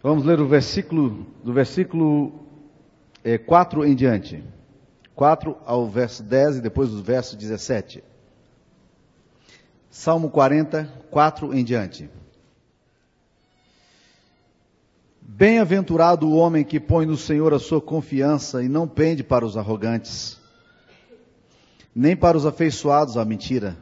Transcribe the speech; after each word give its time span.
Vamos 0.00 0.24
ler 0.24 0.40
o 0.40 0.46
versículo, 0.46 1.26
do 1.42 1.52
versículo 1.52 2.46
é, 3.24 3.36
4 3.36 3.84
em 3.84 3.96
diante. 3.96 4.44
4 5.14 5.56
ao 5.66 5.88
verso 5.88 6.22
10 6.22 6.58
e 6.58 6.60
depois 6.60 6.90
do 6.90 7.02
verso 7.02 7.36
17. 7.36 8.04
Salmo 9.90 10.30
40, 10.30 10.88
4 11.10 11.52
em 11.52 11.64
diante. 11.64 12.08
Bem-aventurado 15.20 16.28
o 16.28 16.36
homem 16.36 16.64
que 16.64 16.78
põe 16.78 17.04
no 17.04 17.16
Senhor 17.16 17.52
a 17.52 17.58
sua 17.58 17.80
confiança 17.80 18.62
e 18.62 18.68
não 18.68 18.86
pende 18.86 19.24
para 19.24 19.44
os 19.44 19.56
arrogantes, 19.56 20.40
nem 21.92 22.16
para 22.16 22.36
os 22.36 22.46
afeiçoados 22.46 23.16
à 23.16 23.24
mentira. 23.24 23.76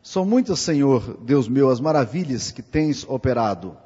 São 0.00 0.24
muitas, 0.24 0.60
Senhor, 0.60 1.18
Deus 1.22 1.48
meu, 1.48 1.70
as 1.70 1.80
maravilhas 1.80 2.52
que 2.52 2.62
tens 2.62 3.04
operado 3.08 3.76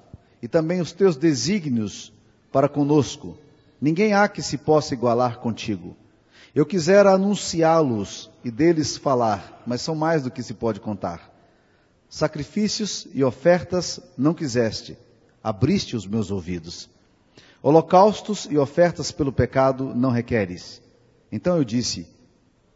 e 0.43 0.49
também 0.49 0.81
os 0.81 0.93
teus 0.93 1.17
desígnios 1.17 2.13
para 2.53 2.69
conosco. 2.69 3.37
Ninguém 3.81 4.13
há 4.13 4.29
que 4.29 4.43
se 4.43 4.59
possa 4.59 4.95
igualar 4.95 5.39
contigo. 5.39 5.97
Eu 6.55 6.65
quisera 6.67 7.13
anunciá-los 7.13 8.31
e 8.45 8.51
deles 8.51 8.97
falar, 8.97 9.63
mas 9.67 9.83
são 9.83 9.95
mais 9.95 10.23
do 10.23 10.31
que 10.31 10.43
se 10.43 10.55
pode 10.55 10.81
contar. 10.81 11.33
Sacrifícios 12.09 13.07
e 13.13 13.23
ofertas 13.23 14.01
não 14.17 14.33
quiseste, 14.33 14.97
abriste 15.45 15.95
os 15.95 16.07
meus 16.07 16.31
ouvidos. 16.31 16.89
Holocaustos 17.63 18.49
e 18.51 18.57
ofertas 18.57 19.13
pelo 19.13 19.33
pecado 19.33 19.95
não 19.95 20.11
requeres. 20.11 20.81
Então 21.31 21.57
eu 21.57 21.65
disse: 21.65 22.07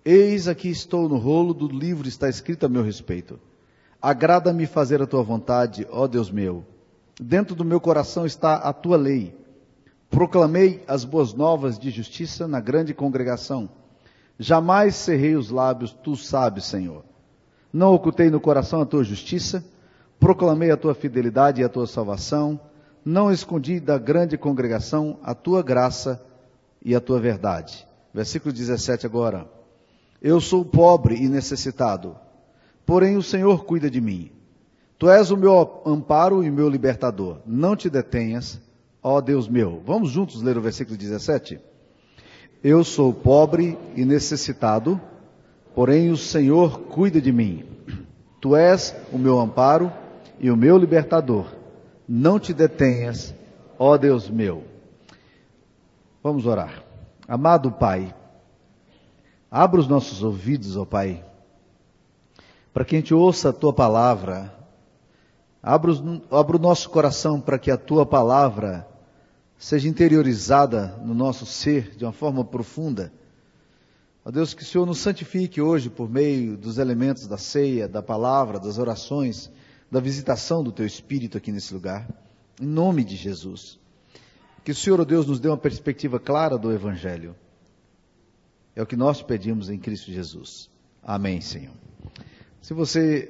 Eis 0.04 0.48
aqui 0.48 0.68
estou 0.68 1.08
no 1.08 1.16
rolo 1.16 1.54
do 1.54 1.66
livro 1.66 2.06
está 2.06 2.28
escrito 2.28 2.66
a 2.66 2.68
meu 2.68 2.82
respeito. 2.82 3.40
Agrada-me 4.00 4.66
fazer 4.66 5.00
a 5.00 5.06
tua 5.06 5.22
vontade, 5.22 5.86
ó 5.90 6.06
Deus 6.06 6.30
meu. 6.30 6.64
Dentro 7.20 7.54
do 7.54 7.64
meu 7.64 7.80
coração 7.80 8.24
está 8.24 8.54
a 8.54 8.72
tua 8.72 8.96
lei. 8.96 9.36
Proclamei 10.10 10.82
as 10.86 11.04
boas 11.04 11.32
novas 11.32 11.78
de 11.78 11.90
justiça 11.90 12.46
na 12.48 12.60
grande 12.60 12.94
congregação. 12.94 13.68
Jamais 14.38 14.94
cerrei 14.94 15.36
os 15.36 15.50
lábios, 15.50 15.92
tu 15.92 16.16
sabes, 16.16 16.64
Senhor. 16.64 17.04
Não 17.72 17.94
ocultei 17.94 18.28
no 18.28 18.40
coração 18.40 18.82
a 18.82 18.86
tua 18.86 19.04
justiça, 19.04 19.64
proclamei 20.20 20.70
a 20.70 20.76
tua 20.76 20.94
fidelidade 20.94 21.60
e 21.60 21.64
a 21.64 21.68
tua 21.68 21.86
salvação. 21.86 22.60
Não 23.04 23.32
escondi 23.32 23.80
da 23.80 23.98
grande 23.98 24.36
congregação 24.36 25.18
a 25.22 25.34
tua 25.34 25.62
graça 25.62 26.22
e 26.84 26.94
a 26.94 27.00
tua 27.00 27.18
verdade. 27.18 27.86
Versículo 28.12 28.52
17 28.52 29.06
agora. 29.06 29.48
Eu 30.20 30.40
sou 30.40 30.64
pobre 30.64 31.16
e 31.16 31.28
necessitado, 31.28 32.16
porém 32.86 33.16
o 33.16 33.22
Senhor 33.22 33.64
cuida 33.64 33.90
de 33.90 34.00
mim. 34.00 34.30
Tu 35.02 35.10
és 35.10 35.32
o 35.32 35.36
meu 35.36 35.82
amparo 35.84 36.44
e 36.44 36.48
meu 36.48 36.68
libertador. 36.68 37.38
Não 37.44 37.74
te 37.74 37.90
detenhas, 37.90 38.60
ó 39.02 39.20
Deus 39.20 39.48
meu. 39.48 39.82
Vamos 39.84 40.10
juntos 40.10 40.40
ler 40.42 40.56
o 40.56 40.60
versículo 40.60 40.96
17? 40.96 41.58
Eu 42.62 42.84
sou 42.84 43.12
pobre 43.12 43.76
e 43.96 44.04
necessitado, 44.04 45.00
porém 45.74 46.12
o 46.12 46.16
Senhor 46.16 46.82
cuida 46.82 47.20
de 47.20 47.32
mim. 47.32 47.64
Tu 48.40 48.54
és 48.54 48.94
o 49.12 49.18
meu 49.18 49.40
amparo 49.40 49.92
e 50.38 50.52
o 50.52 50.56
meu 50.56 50.78
libertador. 50.78 51.46
Não 52.08 52.38
te 52.38 52.54
detenhas, 52.54 53.34
ó 53.80 53.98
Deus 53.98 54.30
meu. 54.30 54.62
Vamos 56.22 56.46
orar. 56.46 56.80
Amado 57.26 57.72
Pai, 57.72 58.14
abra 59.50 59.80
os 59.80 59.88
nossos 59.88 60.22
ouvidos, 60.22 60.76
ó 60.76 60.84
Pai, 60.84 61.24
para 62.72 62.84
que 62.84 62.94
a 62.94 63.00
gente 63.00 63.12
ouça 63.12 63.48
a 63.48 63.52
tua 63.52 63.72
palavra 63.72 64.61
Abra, 65.62 65.92
abra 66.30 66.56
o 66.56 66.60
nosso 66.60 66.90
coração 66.90 67.40
para 67.40 67.58
que 67.58 67.70
a 67.70 67.76
tua 67.76 68.04
palavra 68.04 68.88
seja 69.56 69.88
interiorizada 69.88 70.98
no 71.04 71.14
nosso 71.14 71.46
ser 71.46 71.94
de 71.94 72.04
uma 72.04 72.12
forma 72.12 72.44
profunda. 72.44 73.12
Ó 74.24 74.30
Deus, 74.30 74.54
que 74.54 74.62
o 74.62 74.66
Senhor 74.66 74.84
nos 74.84 74.98
santifique 74.98 75.60
hoje 75.60 75.88
por 75.88 76.10
meio 76.10 76.56
dos 76.56 76.78
elementos 76.78 77.28
da 77.28 77.38
ceia, 77.38 77.86
da 77.86 78.02
palavra, 78.02 78.58
das 78.58 78.76
orações, 78.76 79.50
da 79.88 80.00
visitação 80.00 80.64
do 80.64 80.72
teu 80.72 80.84
Espírito 80.84 81.38
aqui 81.38 81.52
nesse 81.52 81.72
lugar. 81.72 82.08
Em 82.60 82.66
nome 82.66 83.04
de 83.04 83.14
Jesus. 83.14 83.78
Que 84.64 84.72
o 84.72 84.74
Senhor, 84.74 85.00
ó 85.00 85.04
Deus, 85.04 85.26
nos 85.26 85.38
dê 85.38 85.48
uma 85.48 85.56
perspectiva 85.56 86.18
clara 86.18 86.58
do 86.58 86.72
Evangelho. 86.72 87.36
É 88.74 88.82
o 88.82 88.86
que 88.86 88.96
nós 88.96 89.22
pedimos 89.22 89.68
em 89.70 89.78
Cristo 89.78 90.10
Jesus. 90.10 90.70
Amém, 91.02 91.40
Senhor. 91.40 91.74
Se 92.62 92.72
você 92.72 93.28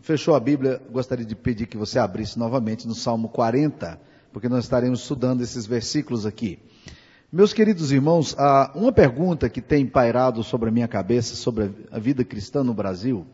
fechou 0.00 0.34
a 0.34 0.40
Bíblia, 0.40 0.80
gostaria 0.90 1.26
de 1.26 1.36
pedir 1.36 1.66
que 1.66 1.76
você 1.76 1.98
abrisse 1.98 2.38
novamente 2.38 2.88
no 2.88 2.94
Salmo 2.94 3.28
40, 3.28 4.00
porque 4.32 4.48
nós 4.48 4.64
estaremos 4.64 5.02
estudando 5.02 5.42
esses 5.42 5.66
versículos 5.66 6.24
aqui. 6.24 6.58
Meus 7.30 7.52
queridos 7.52 7.92
irmãos, 7.92 8.34
uma 8.74 8.90
pergunta 8.90 9.50
que 9.50 9.60
tem 9.60 9.86
pairado 9.86 10.42
sobre 10.42 10.70
a 10.70 10.72
minha 10.72 10.88
cabeça 10.88 11.34
sobre 11.34 11.70
a 11.90 11.98
vida 11.98 12.24
cristã 12.24 12.64
no 12.64 12.72
Brasil, 12.72 13.26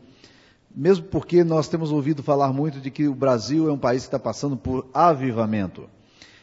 mesmo 0.75 1.05
porque 1.05 1.41
nós 1.41 1.69
temos 1.69 1.89
ouvido 1.89 2.21
falar 2.21 2.51
muito 2.51 2.81
de 2.81 2.91
que 2.91 3.07
o 3.07 3.15
Brasil 3.15 3.69
é 3.69 3.71
um 3.71 3.79
país 3.79 4.01
que 4.01 4.07
está 4.09 4.19
passando 4.19 4.57
por 4.57 4.89
avivamento. 4.93 5.89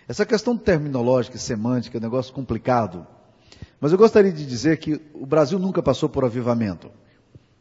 Essa 0.09 0.25
questão 0.25 0.57
terminológica 0.57 1.37
e 1.37 1.41
semântica 1.41 1.99
é 1.99 2.01
um 2.01 2.03
negócio 2.03 2.33
complicado, 2.33 3.07
mas 3.79 3.93
eu 3.93 3.99
gostaria 3.99 4.33
de 4.33 4.47
dizer 4.47 4.79
que 4.79 4.99
o 5.13 5.27
Brasil 5.27 5.59
nunca 5.59 5.83
passou 5.83 6.09
por 6.09 6.25
avivamento. 6.25 6.91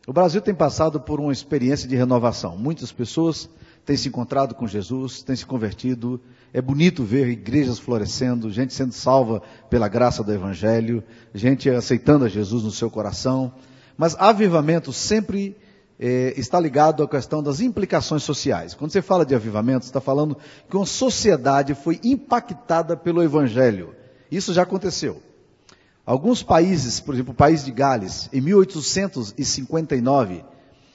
O 0.08 0.14
Brasil 0.14 0.40
tem 0.40 0.54
passado 0.54 1.00
por 1.00 1.20
uma 1.20 1.34
experiência 1.34 1.90
de 1.90 1.96
renovação. 1.96 2.56
Muitas 2.56 2.92
pessoas 2.92 3.50
têm 3.84 3.98
se 3.98 4.08
encontrado 4.08 4.54
com 4.54 4.68
Jesus, 4.68 5.24
têm 5.24 5.36
se 5.36 5.46
convertido. 5.46 6.22
É 6.54 6.62
bonito 6.62 7.04
ver 7.04 7.28
igrejas 7.28 7.80
florescendo, 7.80 8.52
gente 8.52 8.72
sendo 8.72 8.94
salva 8.94 9.42
pela 9.68 9.88
graça 9.88 10.24
do 10.24 10.32
Evangelho, 10.32 11.04
gente 11.34 11.70
aceitando 11.70 12.26
a 12.26 12.30
Jesus 12.30 12.64
no 12.64 12.72
seu 12.72 12.90
coração. 12.90 13.52
Mas 13.98 14.16
avivamento 14.20 14.94
sempre 14.94 15.58
é, 16.00 16.34
está 16.38 16.60
ligado 16.60 17.02
à 17.02 17.08
questão 17.08 17.42
das 17.42 17.60
implicações 17.60 18.22
sociais. 18.22 18.76
Quando 18.76 18.92
você 18.92 19.02
fala 19.02 19.26
de 19.26 19.34
avivamento, 19.34 19.86
você 19.86 19.90
está 19.90 20.02
falando 20.02 20.38
que 20.70 20.78
uma 20.78 20.86
sociedade 20.86 21.74
foi 21.74 22.00
impactada 22.04 22.96
pelo 22.96 23.24
Evangelho. 23.24 23.96
Isso 24.30 24.54
já 24.54 24.62
aconteceu. 24.62 25.22
Alguns 26.06 26.44
países, 26.44 27.00
por 27.00 27.16
exemplo, 27.16 27.34
o 27.34 27.36
país 27.36 27.66
de 27.66 27.72
Gales, 27.72 28.30
em 28.32 28.40
1859, 28.40 30.46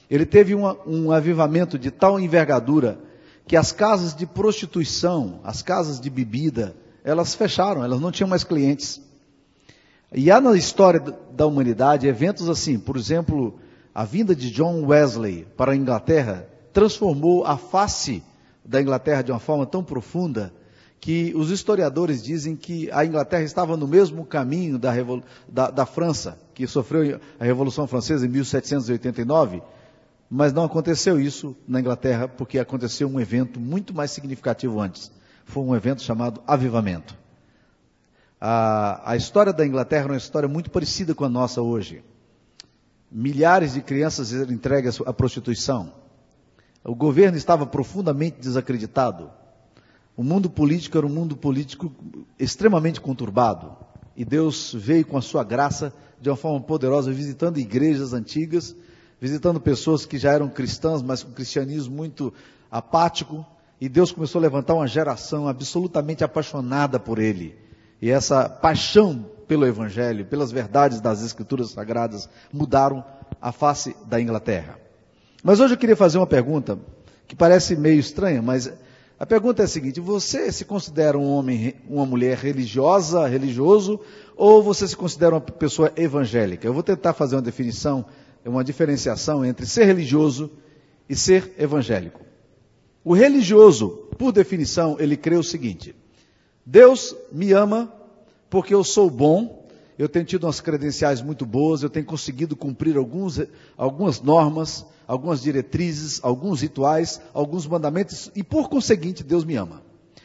ele 0.09 0.25
teve 0.25 0.55
uma, 0.55 0.77
um 0.87 1.11
avivamento 1.11 1.77
de 1.77 1.91
tal 1.91 2.19
envergadura 2.19 2.97
que 3.45 3.57
as 3.57 3.73
casas 3.73 4.15
de 4.15 4.25
prostituição, 4.25 5.41
as 5.43 5.61
casas 5.61 5.99
de 5.99 6.09
bebida, 6.09 6.73
elas 7.03 7.35
fecharam, 7.35 7.83
elas 7.83 7.99
não 7.99 8.11
tinham 8.11 8.29
mais 8.29 8.45
clientes. 8.45 9.01
E 10.13 10.31
há 10.31 10.39
na 10.39 10.55
história 10.55 11.01
da 11.31 11.45
humanidade 11.45 12.07
eventos 12.07 12.47
assim, 12.47 12.79
por 12.79 12.95
exemplo, 12.95 13.59
a 13.93 14.05
vinda 14.05 14.33
de 14.33 14.49
John 14.51 14.85
Wesley 14.85 15.45
para 15.57 15.73
a 15.73 15.75
Inglaterra 15.75 16.47
transformou 16.71 17.45
a 17.45 17.57
face 17.57 18.23
da 18.63 18.81
Inglaterra 18.81 19.21
de 19.21 19.31
uma 19.31 19.39
forma 19.39 19.65
tão 19.65 19.83
profunda 19.83 20.53
que 21.01 21.33
os 21.35 21.49
historiadores 21.49 22.21
dizem 22.21 22.55
que 22.55 22.87
a 22.91 23.03
Inglaterra 23.03 23.41
estava 23.41 23.75
no 23.75 23.87
mesmo 23.87 24.23
caminho 24.23 24.77
da, 24.77 24.91
da, 25.49 25.71
da, 25.71 25.85
França, 25.85 26.37
que 26.53 26.67
sofreu 26.67 27.19
a 27.39 27.43
Revolução 27.43 27.87
Francesa 27.87 28.23
em 28.23 28.29
1789, 28.29 29.63
mas 30.29 30.53
não 30.53 30.63
aconteceu 30.63 31.19
isso 31.19 31.57
na 31.67 31.79
Inglaterra, 31.79 32.27
porque 32.27 32.59
aconteceu 32.59 33.09
um 33.09 33.19
evento 33.19 33.59
muito 33.59 33.95
mais 33.95 34.11
significativo 34.11 34.79
antes. 34.79 35.11
Foi 35.43 35.63
um 35.63 35.75
evento 35.75 36.03
chamado 36.03 36.39
Avivamento. 36.45 37.17
A, 38.39 39.11
a 39.11 39.15
história 39.15 39.51
da 39.51 39.65
Inglaterra 39.65 40.03
é 40.03 40.11
uma 40.11 40.17
história 40.17 40.47
muito 40.47 40.69
parecida 40.69 41.15
com 41.15 41.25
a 41.25 41.29
nossa 41.29 41.63
hoje. 41.63 42.03
Milhares 43.11 43.73
de 43.73 43.81
crianças 43.81 44.31
eram 44.31 44.53
entregues 44.53 45.01
à 45.03 45.11
prostituição. 45.11 45.93
O 46.83 46.93
governo 46.93 47.37
estava 47.37 47.65
profundamente 47.65 48.39
desacreditado 48.39 49.40
o 50.21 50.23
mundo 50.23 50.51
político 50.51 50.99
era 50.99 51.07
um 51.07 51.09
mundo 51.09 51.35
político 51.35 51.91
extremamente 52.37 53.01
conturbado. 53.01 53.75
E 54.15 54.23
Deus 54.23 54.71
veio 54.71 55.03
com 55.03 55.17
a 55.17 55.21
sua 55.21 55.43
graça 55.43 55.91
de 56.21 56.29
uma 56.29 56.35
forma 56.35 56.61
poderosa, 56.61 57.11
visitando 57.11 57.57
igrejas 57.57 58.13
antigas, 58.13 58.75
visitando 59.19 59.59
pessoas 59.59 60.05
que 60.05 60.19
já 60.19 60.31
eram 60.31 60.47
cristãs, 60.47 61.01
mas 61.01 61.23
com 61.23 61.31
cristianismo 61.31 61.95
muito 61.95 62.31
apático. 62.69 63.43
E 63.79 63.89
Deus 63.89 64.11
começou 64.11 64.37
a 64.37 64.43
levantar 64.43 64.75
uma 64.75 64.85
geração 64.85 65.47
absolutamente 65.47 66.23
apaixonada 66.23 66.99
por 66.99 67.17
Ele. 67.17 67.55
E 67.99 68.11
essa 68.11 68.47
paixão 68.47 69.25
pelo 69.47 69.65
Evangelho, 69.65 70.23
pelas 70.25 70.51
verdades 70.51 71.01
das 71.01 71.23
Escrituras 71.23 71.71
Sagradas, 71.71 72.29
mudaram 72.53 73.03
a 73.41 73.51
face 73.51 73.95
da 74.05 74.21
Inglaterra. 74.21 74.77
Mas 75.43 75.59
hoje 75.59 75.73
eu 75.73 75.79
queria 75.79 75.95
fazer 75.95 76.19
uma 76.19 76.27
pergunta 76.27 76.77
que 77.27 77.35
parece 77.35 77.75
meio 77.75 77.99
estranha, 77.99 78.39
mas 78.39 78.71
a 79.21 79.25
pergunta 79.27 79.61
é 79.61 79.65
a 79.65 79.67
seguinte: 79.67 79.99
você 79.99 80.51
se 80.51 80.65
considera 80.65 81.15
um 81.15 81.29
homem, 81.29 81.75
uma 81.87 82.07
mulher 82.07 82.35
religiosa, 82.39 83.27
religioso, 83.27 83.99
ou 84.35 84.63
você 84.63 84.87
se 84.87 84.97
considera 84.97 85.35
uma 85.35 85.41
pessoa 85.41 85.93
evangélica? 85.95 86.65
Eu 86.65 86.73
vou 86.73 86.81
tentar 86.81 87.13
fazer 87.13 87.35
uma 87.35 87.41
definição, 87.43 88.03
uma 88.43 88.63
diferenciação 88.63 89.45
entre 89.45 89.67
ser 89.67 89.85
religioso 89.85 90.49
e 91.07 91.15
ser 91.15 91.53
evangélico. 91.59 92.19
O 93.03 93.13
religioso, 93.13 93.89
por 94.17 94.31
definição, 94.31 94.97
ele 94.99 95.15
crê 95.15 95.35
o 95.35 95.43
seguinte: 95.43 95.93
Deus 96.65 97.15
me 97.31 97.51
ama 97.51 97.93
porque 98.49 98.73
eu 98.73 98.83
sou 98.83 99.07
bom, 99.07 99.60
eu 100.01 100.09
tenho 100.09 100.25
tido 100.25 100.45
umas 100.45 100.59
credenciais 100.59 101.21
muito 101.21 101.45
boas, 101.45 101.83
eu 101.83 101.89
tenho 101.89 102.07
conseguido 102.07 102.55
cumprir 102.55 102.97
alguns, 102.97 103.39
algumas 103.77 104.19
normas, 104.19 104.83
algumas 105.07 105.43
diretrizes, 105.43 106.19
alguns 106.23 106.61
rituais, 106.61 107.21
alguns 107.35 107.67
mandamentos, 107.67 108.31
e 108.35 108.41
por 108.41 108.67
conseguinte, 108.67 109.23
Deus 109.23 109.45
me 109.45 109.55
ama. 109.55 109.83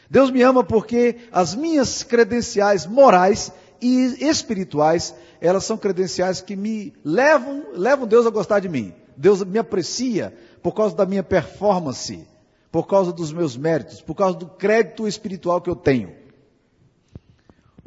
Deus 0.09 0.31
me 0.31 0.41
ama 0.41 0.63
porque 0.63 1.17
as 1.31 1.53
minhas 1.53 2.01
credenciais 2.01 2.87
morais 2.87 3.51
e 3.79 4.17
espirituais, 4.27 5.13
elas 5.39 5.63
são 5.63 5.77
credenciais 5.77 6.41
que 6.41 6.55
me 6.55 6.91
levam, 7.05 7.63
levam 7.75 8.07
Deus 8.07 8.25
a 8.25 8.31
gostar 8.31 8.59
de 8.59 8.67
mim. 8.67 8.95
Deus 9.15 9.43
me 9.43 9.59
aprecia 9.59 10.35
por 10.63 10.73
causa 10.73 10.95
da 10.95 11.05
minha 11.05 11.21
performance, 11.21 12.27
por 12.71 12.87
causa 12.87 13.13
dos 13.13 13.31
meus 13.31 13.55
méritos, 13.55 14.01
por 14.01 14.15
causa 14.15 14.39
do 14.39 14.47
crédito 14.47 15.07
espiritual 15.07 15.61
que 15.61 15.69
eu 15.69 15.75
tenho. 15.75 16.15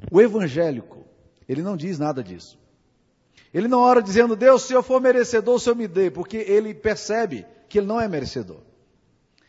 O 0.08 0.20
evangélico, 0.20 0.99
ele 1.50 1.62
não 1.62 1.76
diz 1.76 1.98
nada 1.98 2.22
disso. 2.22 2.56
Ele 3.52 3.66
não 3.66 3.80
ora 3.80 4.00
dizendo, 4.00 4.36
Deus, 4.36 4.62
se 4.62 4.72
eu 4.72 4.84
for 4.84 5.00
merecedor, 5.00 5.56
o 5.56 5.58
Senhor 5.58 5.74
me 5.74 5.88
dê, 5.88 6.08
porque 6.08 6.36
ele 6.36 6.72
percebe 6.72 7.44
que 7.68 7.78
ele 7.78 7.88
não 7.88 8.00
é 8.00 8.06
merecedor. 8.06 8.58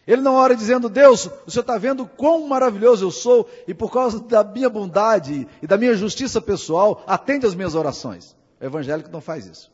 Ele 0.08 0.20
não 0.24 0.34
ora 0.34 0.56
dizendo, 0.56 0.90
Deus, 0.90 1.30
o 1.46 1.52
Senhor 1.52 1.62
está 1.62 1.78
vendo 1.78 2.08
quão 2.08 2.48
maravilhoso 2.48 3.06
eu 3.06 3.12
sou 3.12 3.48
e 3.68 3.74
por 3.76 3.92
causa 3.92 4.20
da 4.20 4.44
minha 4.44 4.68
bondade 4.68 5.48
e 5.62 5.68
da 5.68 5.78
minha 5.78 5.94
justiça 5.94 6.42
pessoal, 6.42 7.04
atende 7.06 7.46
as 7.46 7.54
minhas 7.54 7.76
orações. 7.76 8.36
O 8.60 8.66
evangélico 8.66 9.12
não 9.12 9.22
faz 9.22 9.46
isso. 9.46 9.72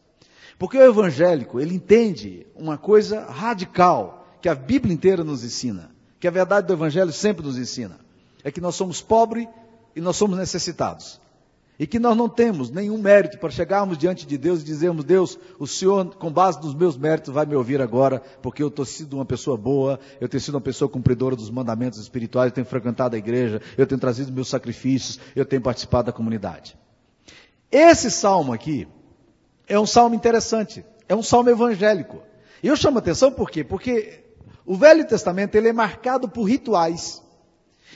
Porque 0.60 0.78
o 0.78 0.84
evangélico, 0.84 1.62
ele 1.62 1.76
entende 1.76 2.46
uma 2.54 2.78
coisa 2.78 3.22
radical 3.24 4.28
que 4.42 4.50
a 4.50 4.56
Bíblia 4.56 4.94
inteira 4.94 5.24
nos 5.24 5.46
ensina, 5.46 5.92
que 6.20 6.28
a 6.28 6.32
verdade 6.32 6.68
do 6.68 6.74
evangelho 6.74 7.14
sempre 7.14 7.46
nos 7.46 7.58
ensina. 7.58 7.98
É 8.44 8.52
que 8.52 8.60
nós 8.60 8.76
somos 8.76 9.02
pobres 9.02 9.48
e 9.96 10.02
nós 10.02 10.18
somos 10.18 10.38
necessitados. 10.38 11.22
E 11.80 11.86
que 11.86 12.00
nós 12.00 12.18
não 12.18 12.28
temos 12.28 12.72
nenhum 12.72 12.98
mérito 12.98 13.38
para 13.38 13.52
chegarmos 13.52 14.00
diante 14.00 14.26
de 14.26 14.36
Deus 14.36 14.62
e 14.62 14.66
dizermos, 14.66 15.06
Deus, 15.06 15.38
o 15.60 15.68
Senhor, 15.68 16.16
com 16.16 16.32
base 16.32 16.60
nos 16.60 16.74
meus 16.74 16.98
méritos, 16.98 17.32
vai 17.32 17.46
me 17.46 17.56
ouvir 17.56 17.80
agora, 17.82 18.20
porque 18.42 18.64
eu 18.64 18.72
tenho 18.72 18.86
sido 18.86 19.14
uma 19.14 19.26
pessoa 19.26 19.56
boa, 19.56 20.00
eu 20.20 20.28
tenho 20.28 20.42
sido 20.42 20.56
uma 20.56 20.62
pessoa 20.62 20.90
cumpridora 20.90 21.36
dos 21.36 21.52
mandamentos 21.52 22.00
espirituais, 22.00 22.50
eu 22.50 22.56
tenho 22.56 22.66
frequentado 22.66 23.16
a 23.16 23.20
igreja, 23.20 23.62
eu 23.78 23.86
tenho 23.86 24.02
trazido 24.02 24.32
meus 24.34 24.50
sacrifícios, 24.50 25.20
eu 25.36 25.46
tenho 25.46 25.62
participado 25.62 26.08
da 26.08 26.12
comunidade. 26.12 26.76
Esse 27.72 28.10
salmo 28.10 28.54
aqui 28.54 28.88
é 29.68 29.80
um 29.80 29.86
salmo 29.86 30.16
interessante, 30.16 30.84
é 31.08 31.16
um 31.16 31.22
salmo 31.22 31.52
evangélico. 31.52 32.24
E 32.64 32.68
eu 32.68 32.76
chamo 32.76 32.98
atenção 32.98 33.32
por 33.32 33.52
quê? 33.52 33.64
Porque 33.64 34.24
o 34.66 34.76
Velho 34.76 35.06
Testamento 35.06 35.54
ele 35.54 35.68
é 35.68 35.74
marcado 35.74 36.28
por 36.28 36.46
rituais, 36.46 37.22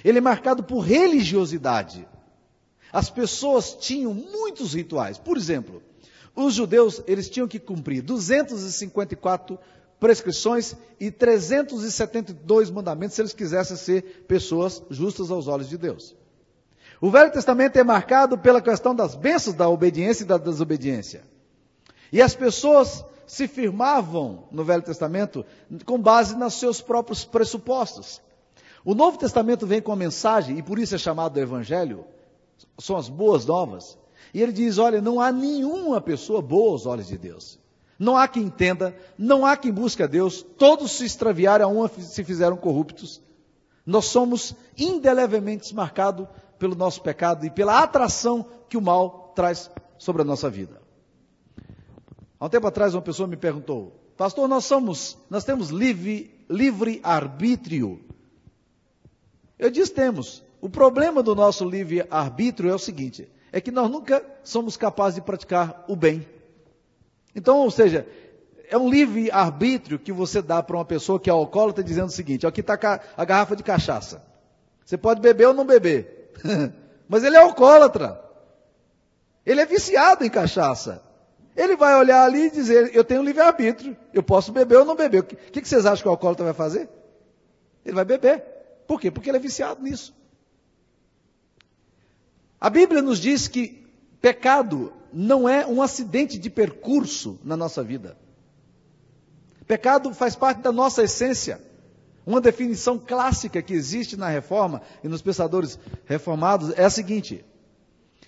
ele 0.04 0.20
é 0.20 0.22
marcado 0.22 0.64
por 0.64 0.82
religiosidade. 0.82 2.08
As 2.92 3.10
pessoas 3.10 3.74
tinham 3.74 4.14
muitos 4.14 4.74
rituais. 4.74 5.18
Por 5.18 5.38
exemplo, 5.38 5.82
os 6.36 6.54
judeus, 6.54 7.02
eles 7.08 7.30
tinham 7.30 7.48
que 7.48 7.60
cumprir 7.60 8.02
254 8.02 9.58
prescrições 10.00 10.76
e 11.00 11.12
372 11.12 12.72
mandamentos 12.72 13.16
se 13.16 13.22
eles 13.22 13.34
quisessem 13.34 13.78
ser 13.78 14.26
pessoas 14.28 14.82
justas 14.90 15.30
aos 15.30 15.48
olhos 15.48 15.70
de 15.70 15.78
Deus. 15.78 16.16
O 17.00 17.10
Velho 17.10 17.32
Testamento 17.32 17.78
é 17.78 17.84
marcado 17.84 18.38
pela 18.38 18.62
questão 18.62 18.94
das 18.94 19.16
bênçãos 19.16 19.56
da 19.56 19.70
obediência 19.70 20.24
e 20.24 20.28
da 20.28 20.38
desobediência. 20.38 21.24
E 22.12 22.22
as 22.22 22.36
pessoas 22.36 23.06
se 23.26 23.48
firmavam 23.48 24.44
no 24.52 24.64
Velho 24.64 24.84
Testamento 24.84 25.46
com 25.86 25.98
base 25.98 26.36
nos 26.36 26.56
seus 26.56 26.82
próprios 26.82 27.24
pressupostos. 27.24 28.22
O 28.84 28.94
Novo 28.94 29.18
Testamento 29.18 29.66
vem 29.66 29.82
com 29.82 29.92
a 29.92 29.96
mensagem, 29.96 30.58
e 30.58 30.64
por 30.64 30.78
isso 30.78 30.96
é 30.96 30.98
chamado 30.98 31.40
Evangelho, 31.40 32.06
são 32.80 32.98
as 32.98 33.10
boas 33.10 33.46
novas. 33.46 33.98
E 34.34 34.42
ele 34.42 34.52
diz: 34.52 34.78
olha, 34.78 35.02
não 35.02 35.20
há 35.20 35.32
nenhuma 35.32 36.00
pessoa 36.02 36.42
boa 36.42 36.72
aos 36.72 36.86
olhos 36.86 37.08
de 37.08 37.18
Deus. 37.18 37.60
Não 37.98 38.18
há 38.18 38.28
quem 38.28 38.44
entenda, 38.44 38.96
não 39.18 39.46
há 39.46 39.56
quem 39.56 39.72
busque 39.72 40.02
a 40.02 40.08
Deus, 40.08 40.42
todos 40.58 40.92
se 40.92 41.06
extraviaram, 41.06 41.66
a 41.66 41.72
uma 41.72 41.88
se 41.88 42.24
fizeram 42.24 42.58
corruptos. 42.58 43.22
Nós 43.86 44.06
somos 44.06 44.56
indelevelmente 44.78 45.74
marcados 45.76 46.28
pelo 46.58 46.76
nosso 46.76 47.02
pecado 47.02 47.46
e 47.46 47.50
pela 47.50 47.82
atração 47.84 48.46
que 48.68 48.78
o 48.78 48.82
mal 48.82 49.32
traz 49.36 49.70
sobre 49.98 50.24
a 50.24 50.26
nossa 50.26 50.50
vida. 50.50 50.82
Há 52.40 52.46
um 52.48 52.50
tempo 52.50 52.66
atrás 52.66 52.96
uma 52.96 53.04
pessoa 53.04 53.28
me 53.28 53.38
perguntou, 53.38 54.00
pastor, 54.18 54.48
nós 54.48 54.66
somos, 54.66 55.16
nós 55.30 55.44
temos 55.44 55.70
livre, 55.70 56.34
livre 56.50 57.00
arbítrio. 57.04 58.04
Eu 59.60 59.70
disse 59.70 59.94
temos, 59.94 60.44
o 60.62 60.70
problema 60.70 61.24
do 61.24 61.34
nosso 61.34 61.68
livre-arbítrio 61.68 62.70
é 62.70 62.76
o 62.76 62.80
seguinte: 62.80 63.28
é 63.52 63.60
que 63.60 63.72
nós 63.72 63.90
nunca 63.90 64.24
somos 64.44 64.78
capazes 64.78 65.16
de 65.16 65.22
praticar 65.22 65.84
o 65.88 65.96
bem. 65.96 66.26
Então, 67.36 67.58
ou 67.58 67.72
seja, 67.72 68.08
é 68.70 68.78
um 68.78 68.88
livre-arbítrio 68.88 69.98
que 69.98 70.12
você 70.12 70.42
dá 70.42 70.62
para 70.62 70.78
uma 70.78 70.86
pessoa 70.86 71.20
que 71.20 71.30
é 71.30 71.34
alcoólatra 71.34 71.84
dizendo 71.84 72.08
o 72.10 72.12
seguinte: 72.12 72.46
aqui 72.46 72.62
está 72.62 73.02
a 73.18 73.26
garrafa 73.26 73.56
de 73.56 73.64
cachaça. 73.64 74.24
Você 74.86 74.98
pode 74.98 75.20
beber 75.20 75.48
ou 75.48 75.54
não 75.54 75.66
beber. 75.66 76.32
Mas 77.10 77.24
ele 77.24 77.36
é 77.36 77.40
alcoólatra. 77.40 78.22
Ele 79.46 79.62
é 79.62 79.66
viciado 79.66 80.24
em 80.24 80.30
cachaça. 80.30 81.02
Ele 81.56 81.76
vai 81.76 81.96
olhar 81.96 82.24
ali 82.24 82.46
e 82.46 82.52
dizer: 82.52 82.92
Eu 82.94 83.04
tenho 83.04 83.24
livre-arbítrio. 83.24 83.98
Eu 84.14 84.22
posso 84.22 84.52
beber 84.52 84.78
ou 84.78 84.86
não 84.86 84.96
beber. 84.96 85.22
O 85.22 85.24
que, 85.24 85.60
que 85.60 85.68
vocês 85.68 85.88
acham 85.88 86.04
que 86.04 86.08
o 86.08 86.12
alcoólatra 86.12 86.46
vai 86.46 86.54
fazer? 86.54 86.88
Ele 87.84 87.96
vai 87.96 88.06
beber. 88.06 88.44
Por 88.88 89.02
quê? 89.02 89.10
Porque 89.10 89.30
ele 89.30 89.38
é 89.38 89.42
viciado 89.42 89.82
nisso. 89.82 90.21
A 92.62 92.70
Bíblia 92.70 93.02
nos 93.02 93.18
diz 93.18 93.48
que 93.48 93.84
pecado 94.22 94.94
não 95.12 95.50
é 95.50 95.66
um 95.66 95.82
acidente 95.82 96.38
de 96.38 96.48
percurso 96.48 97.40
na 97.44 97.58
nossa 97.58 97.84
vida. 97.84 98.16
Pecado 99.66 100.14
faz 100.14 100.36
parte 100.36 100.62
da 100.62 100.72
nossa 100.72 101.02
essência. 101.02 101.60
Uma 102.24 102.40
definição 102.40 103.00
clássica 103.00 103.64
que 103.64 103.74
existe 103.74 104.16
na 104.16 104.30
reforma 104.30 104.84
e 105.04 105.08
nos 105.08 105.24
pensadores 105.24 105.80
reformados 106.06 106.72
é 106.78 106.86
a 106.86 106.90
seguinte: 106.90 107.44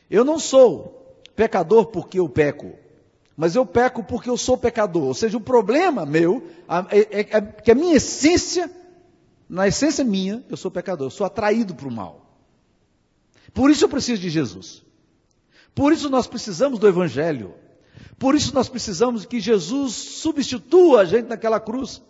eu 0.10 0.26
não 0.26 0.40
sou 0.40 1.22
pecador 1.36 1.86
porque 1.86 2.20
eu 2.20 2.28
peco, 2.28 2.72
mas 3.38 3.54
eu 3.54 3.68
peco 3.68 4.04
porque 4.04 4.32
eu 4.32 4.38
sou 4.38 4.58
pecador. 4.58 5.04
Ou 5.04 5.14
seja, 5.14 5.38
o 5.38 5.42
problema 5.42 6.08
meu 6.08 6.48
é, 6.90 7.00
é, 7.00 7.20
é 7.38 7.42
que 7.42 7.70
a 7.70 7.76
minha 7.76 7.98
essência, 7.98 8.72
na 9.48 9.68
essência 9.68 10.04
minha, 10.04 10.44
eu 10.50 10.58
sou 10.58 10.72
pecador, 10.72 11.06
eu 11.06 11.12
sou 11.12 11.28
atraído 11.28 11.76
para 11.76 11.88
o 11.88 11.92
mal. 11.92 12.23
Por 13.54 13.70
isso 13.70 13.86
eu 13.86 13.90
preciso 13.90 14.22
de 14.22 14.30
Jesus. 14.30 14.84
Por 15.76 15.94
isso 15.94 16.10
nós 16.10 16.28
precisamos 16.28 16.80
do 16.80 16.88
Evangelho. 16.88 17.54
Por 18.18 18.36
isso 18.36 18.54
nós 18.54 18.70
precisamos 18.70 19.26
que 19.26 19.40
Jesus 19.40 19.94
substitua 19.94 21.02
a 21.02 21.06
gente 21.06 21.28
naquela 21.28 21.60
cruz. 21.60 22.02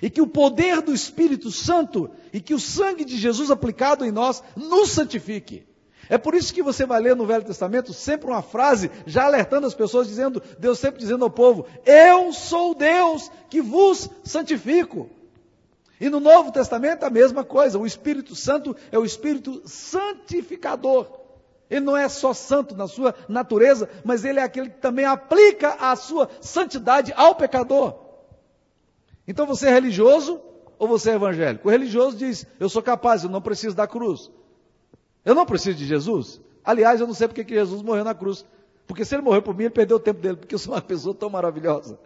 E 0.00 0.10
que 0.10 0.20
o 0.20 0.26
poder 0.26 0.80
do 0.80 0.92
Espírito 0.92 1.50
Santo 1.50 2.10
e 2.32 2.40
que 2.40 2.54
o 2.54 2.60
sangue 2.60 3.04
de 3.04 3.16
Jesus 3.16 3.50
aplicado 3.50 4.04
em 4.04 4.10
nós 4.10 4.42
nos 4.56 4.90
santifique. 4.90 5.64
É 6.08 6.18
por 6.18 6.34
isso 6.34 6.52
que 6.52 6.62
você 6.62 6.84
vai 6.84 7.00
ler 7.00 7.14
no 7.14 7.24
Velho 7.24 7.44
Testamento 7.44 7.92
sempre 7.92 8.26
uma 8.26 8.42
frase 8.42 8.90
já 9.06 9.24
alertando 9.24 9.66
as 9.66 9.74
pessoas, 9.74 10.08
dizendo, 10.08 10.42
Deus 10.58 10.78
sempre 10.78 11.00
dizendo 11.00 11.24
ao 11.24 11.30
povo: 11.30 11.66
Eu 11.86 12.32
sou 12.32 12.74
Deus 12.74 13.30
que 13.48 13.60
vos 13.60 14.10
santifico. 14.24 15.08
E 16.00 16.08
no 16.08 16.20
Novo 16.20 16.50
Testamento 16.50 17.04
a 17.04 17.10
mesma 17.10 17.44
coisa, 17.44 17.78
o 17.78 17.86
Espírito 17.86 18.34
Santo 18.34 18.74
é 18.90 18.98
o 18.98 19.04
Espírito 19.04 19.62
santificador. 19.64 21.06
Ele 21.70 21.84
não 21.86 21.96
é 21.96 22.08
só 22.08 22.34
santo 22.34 22.76
na 22.76 22.86
sua 22.86 23.14
natureza, 23.28 23.88
mas 24.04 24.24
ele 24.24 24.38
é 24.38 24.42
aquele 24.42 24.68
que 24.68 24.78
também 24.78 25.06
aplica 25.06 25.76
a 25.80 25.96
sua 25.96 26.28
santidade 26.40 27.14
ao 27.16 27.34
pecador. 27.34 27.94
Então 29.26 29.46
você 29.46 29.68
é 29.68 29.70
religioso 29.70 30.40
ou 30.78 30.86
você 30.86 31.10
é 31.10 31.14
evangélico? 31.14 31.68
O 31.68 31.70
religioso 31.70 32.16
diz: 32.16 32.46
Eu 32.60 32.68
sou 32.68 32.82
capaz, 32.82 33.24
eu 33.24 33.30
não 33.30 33.40
preciso 33.40 33.74
da 33.74 33.86
cruz. 33.86 34.30
Eu 35.24 35.34
não 35.34 35.46
preciso 35.46 35.78
de 35.78 35.86
Jesus. 35.86 36.40
Aliás, 36.64 37.00
eu 37.00 37.06
não 37.06 37.14
sei 37.14 37.28
porque 37.28 37.44
que 37.44 37.54
Jesus 37.54 37.80
morreu 37.80 38.04
na 38.04 38.14
cruz. 38.14 38.44
Porque 38.86 39.04
se 39.04 39.14
ele 39.14 39.22
morreu 39.22 39.40
por 39.40 39.56
mim, 39.56 39.64
ele 39.64 39.70
perdeu 39.70 39.96
o 39.96 40.00
tempo 40.00 40.20
dele, 40.20 40.36
porque 40.36 40.54
eu 40.54 40.58
sou 40.58 40.74
uma 40.74 40.82
pessoa 40.82 41.14
tão 41.14 41.30
maravilhosa. 41.30 41.98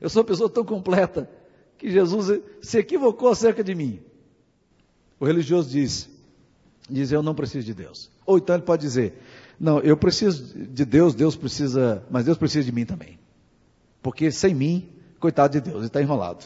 Eu 0.00 0.08
sou 0.08 0.22
uma 0.22 0.26
pessoa 0.26 0.48
tão 0.48 0.64
completa 0.64 1.30
que 1.78 1.90
Jesus 1.90 2.42
se 2.62 2.78
equivocou 2.78 3.28
acerca 3.28 3.62
de 3.62 3.74
mim. 3.74 4.00
O 5.18 5.24
religioso 5.24 5.70
diz, 5.70 6.08
diz 6.88 7.12
eu 7.12 7.22
não 7.22 7.34
preciso 7.34 7.66
de 7.66 7.74
Deus. 7.74 8.10
Ou 8.24 8.38
então 8.38 8.56
ele 8.56 8.64
pode 8.64 8.82
dizer, 8.82 9.14
não, 9.58 9.80
eu 9.80 9.96
preciso 9.96 10.58
de 10.58 10.84
Deus, 10.84 11.14
Deus 11.14 11.36
precisa, 11.36 12.04
mas 12.10 12.24
Deus 12.24 12.36
precisa 12.36 12.64
de 12.64 12.72
mim 12.72 12.84
também. 12.84 13.18
Porque 14.02 14.30
sem 14.30 14.54
mim, 14.54 14.88
coitado 15.18 15.52
de 15.52 15.60
Deus, 15.60 15.78
ele 15.78 15.86
está 15.86 16.00
enrolado. 16.00 16.44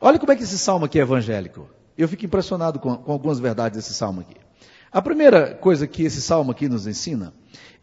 Olha 0.00 0.18
como 0.18 0.32
é 0.32 0.36
que 0.36 0.42
esse 0.42 0.58
salmo 0.58 0.86
aqui 0.86 0.98
é 0.98 1.02
evangélico. 1.02 1.68
Eu 1.96 2.08
fico 2.08 2.24
impressionado 2.24 2.78
com, 2.78 2.96
com 2.96 3.12
algumas 3.12 3.38
verdades 3.38 3.76
desse 3.76 3.94
salmo 3.94 4.20
aqui. 4.20 4.36
A 4.90 5.00
primeira 5.00 5.54
coisa 5.54 5.86
que 5.86 6.02
esse 6.02 6.20
salmo 6.20 6.50
aqui 6.50 6.68
nos 6.68 6.86
ensina, 6.86 7.32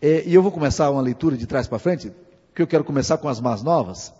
é, 0.01 0.23
e 0.25 0.33
eu 0.33 0.41
vou 0.41 0.51
começar 0.51 0.89
uma 0.89 1.01
leitura 1.01 1.37
de 1.37 1.47
trás 1.47 1.67
para 1.67 1.79
frente, 1.79 2.11
que 2.53 2.61
eu 2.61 2.67
quero 2.67 2.83
começar 2.83 3.17
com 3.17 3.29
as 3.29 3.39
más 3.39 3.61
novas, 3.61 4.13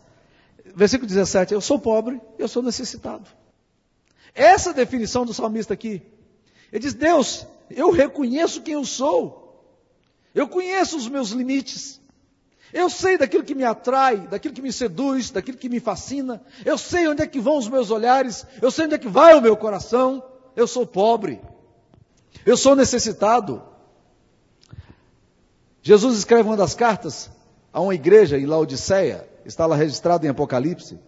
versículo 0.78 1.08
17, 1.08 1.56
eu 1.56 1.60
sou 1.60 1.80
pobre, 1.80 2.22
eu 2.38 2.48
sou 2.48 2.62
necessitado. 2.62 3.26
Essa 4.34 4.72
definição 4.72 5.26
do 5.26 5.34
salmista 5.34 5.74
aqui. 5.74 6.04
Ele 6.72 6.84
diz: 6.84 6.94
Deus, 6.94 7.48
eu 7.72 7.90
reconheço 7.90 8.62
quem 8.62 8.76
eu 8.76 8.86
sou. 8.86 9.44
Eu 10.36 10.48
conheço 10.48 10.96
os 10.96 11.08
meus 11.08 11.32
limites. 11.32 12.00
Eu 12.72 12.92
sei 12.92 13.18
daquilo 13.18 13.44
que 13.44 13.56
me 13.56 13.64
atrai, 13.64 14.28
daquilo 14.28 14.54
que 14.54 14.62
me 14.62 14.72
seduz, 14.72 15.32
daquilo 15.32 15.58
que 15.58 15.68
me 15.68 15.80
fascina. 15.80 16.44
Eu 16.64 16.78
sei 16.78 17.08
onde 17.08 17.24
é 17.24 17.28
que 17.28 17.40
vão 17.40 17.58
os 17.58 17.68
meus 17.68 17.90
olhares. 17.90 18.46
Eu 18.62 18.70
sei 18.70 18.86
onde 18.86 18.96
é 18.96 19.00
que 19.00 19.08
vai 19.08 19.34
o 19.34 19.42
meu 19.42 19.58
coração. 19.58 20.24
Eu 20.56 20.68
sou 20.68 20.86
pobre. 20.86 21.42
Eu 22.46 22.56
sou 22.56 22.76
necessitado. 22.76 23.64
Jesus 25.82 26.20
escreve 26.20 26.48
uma 26.48 26.58
das 26.58 26.76
cartas 26.76 27.32
a 27.74 27.82
uma 27.82 27.96
igreja 27.96 28.38
em 28.38 28.46
Laodiceia, 28.46 29.28
está 29.48 29.66
lá 29.66 29.76
registrado 29.76 30.26
em 30.26 30.30
Apocalipse. 30.30 31.00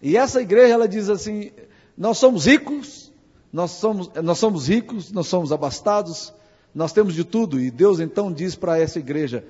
E 0.00 0.16
essa 0.16 0.40
igreja 0.40 0.74
ela 0.74 0.86
diz 0.86 1.08
assim: 1.08 1.50
nós 1.96 2.18
somos 2.18 2.46
ricos, 2.46 3.10
nós 3.52 3.70
somos, 3.72 4.10
nós 4.22 4.38
somos 4.38 4.68
ricos, 4.68 5.10
nós 5.10 5.26
somos 5.26 5.50
abastados, 5.50 6.32
nós 6.74 6.92
temos 6.92 7.14
de 7.14 7.24
tudo. 7.24 7.58
E 7.58 7.70
Deus 7.70 8.00
então 8.00 8.32
diz 8.32 8.54
para 8.54 8.78
essa 8.78 8.98
igreja: 8.98 9.44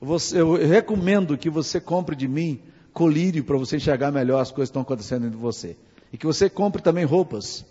você, 0.00 0.40
eu 0.40 0.54
recomendo 0.54 1.38
que 1.38 1.48
você 1.48 1.80
compre 1.80 2.16
de 2.16 2.26
mim 2.26 2.60
colírio 2.92 3.44
para 3.44 3.56
você 3.56 3.76
enxergar 3.76 4.10
melhor 4.10 4.40
as 4.40 4.50
coisas 4.50 4.68
que 4.68 4.72
estão 4.72 4.82
acontecendo 4.82 5.30
de 5.30 5.36
você. 5.36 5.76
E 6.12 6.18
que 6.18 6.26
você 6.26 6.50
compre 6.50 6.82
também 6.82 7.04
roupas 7.04 7.64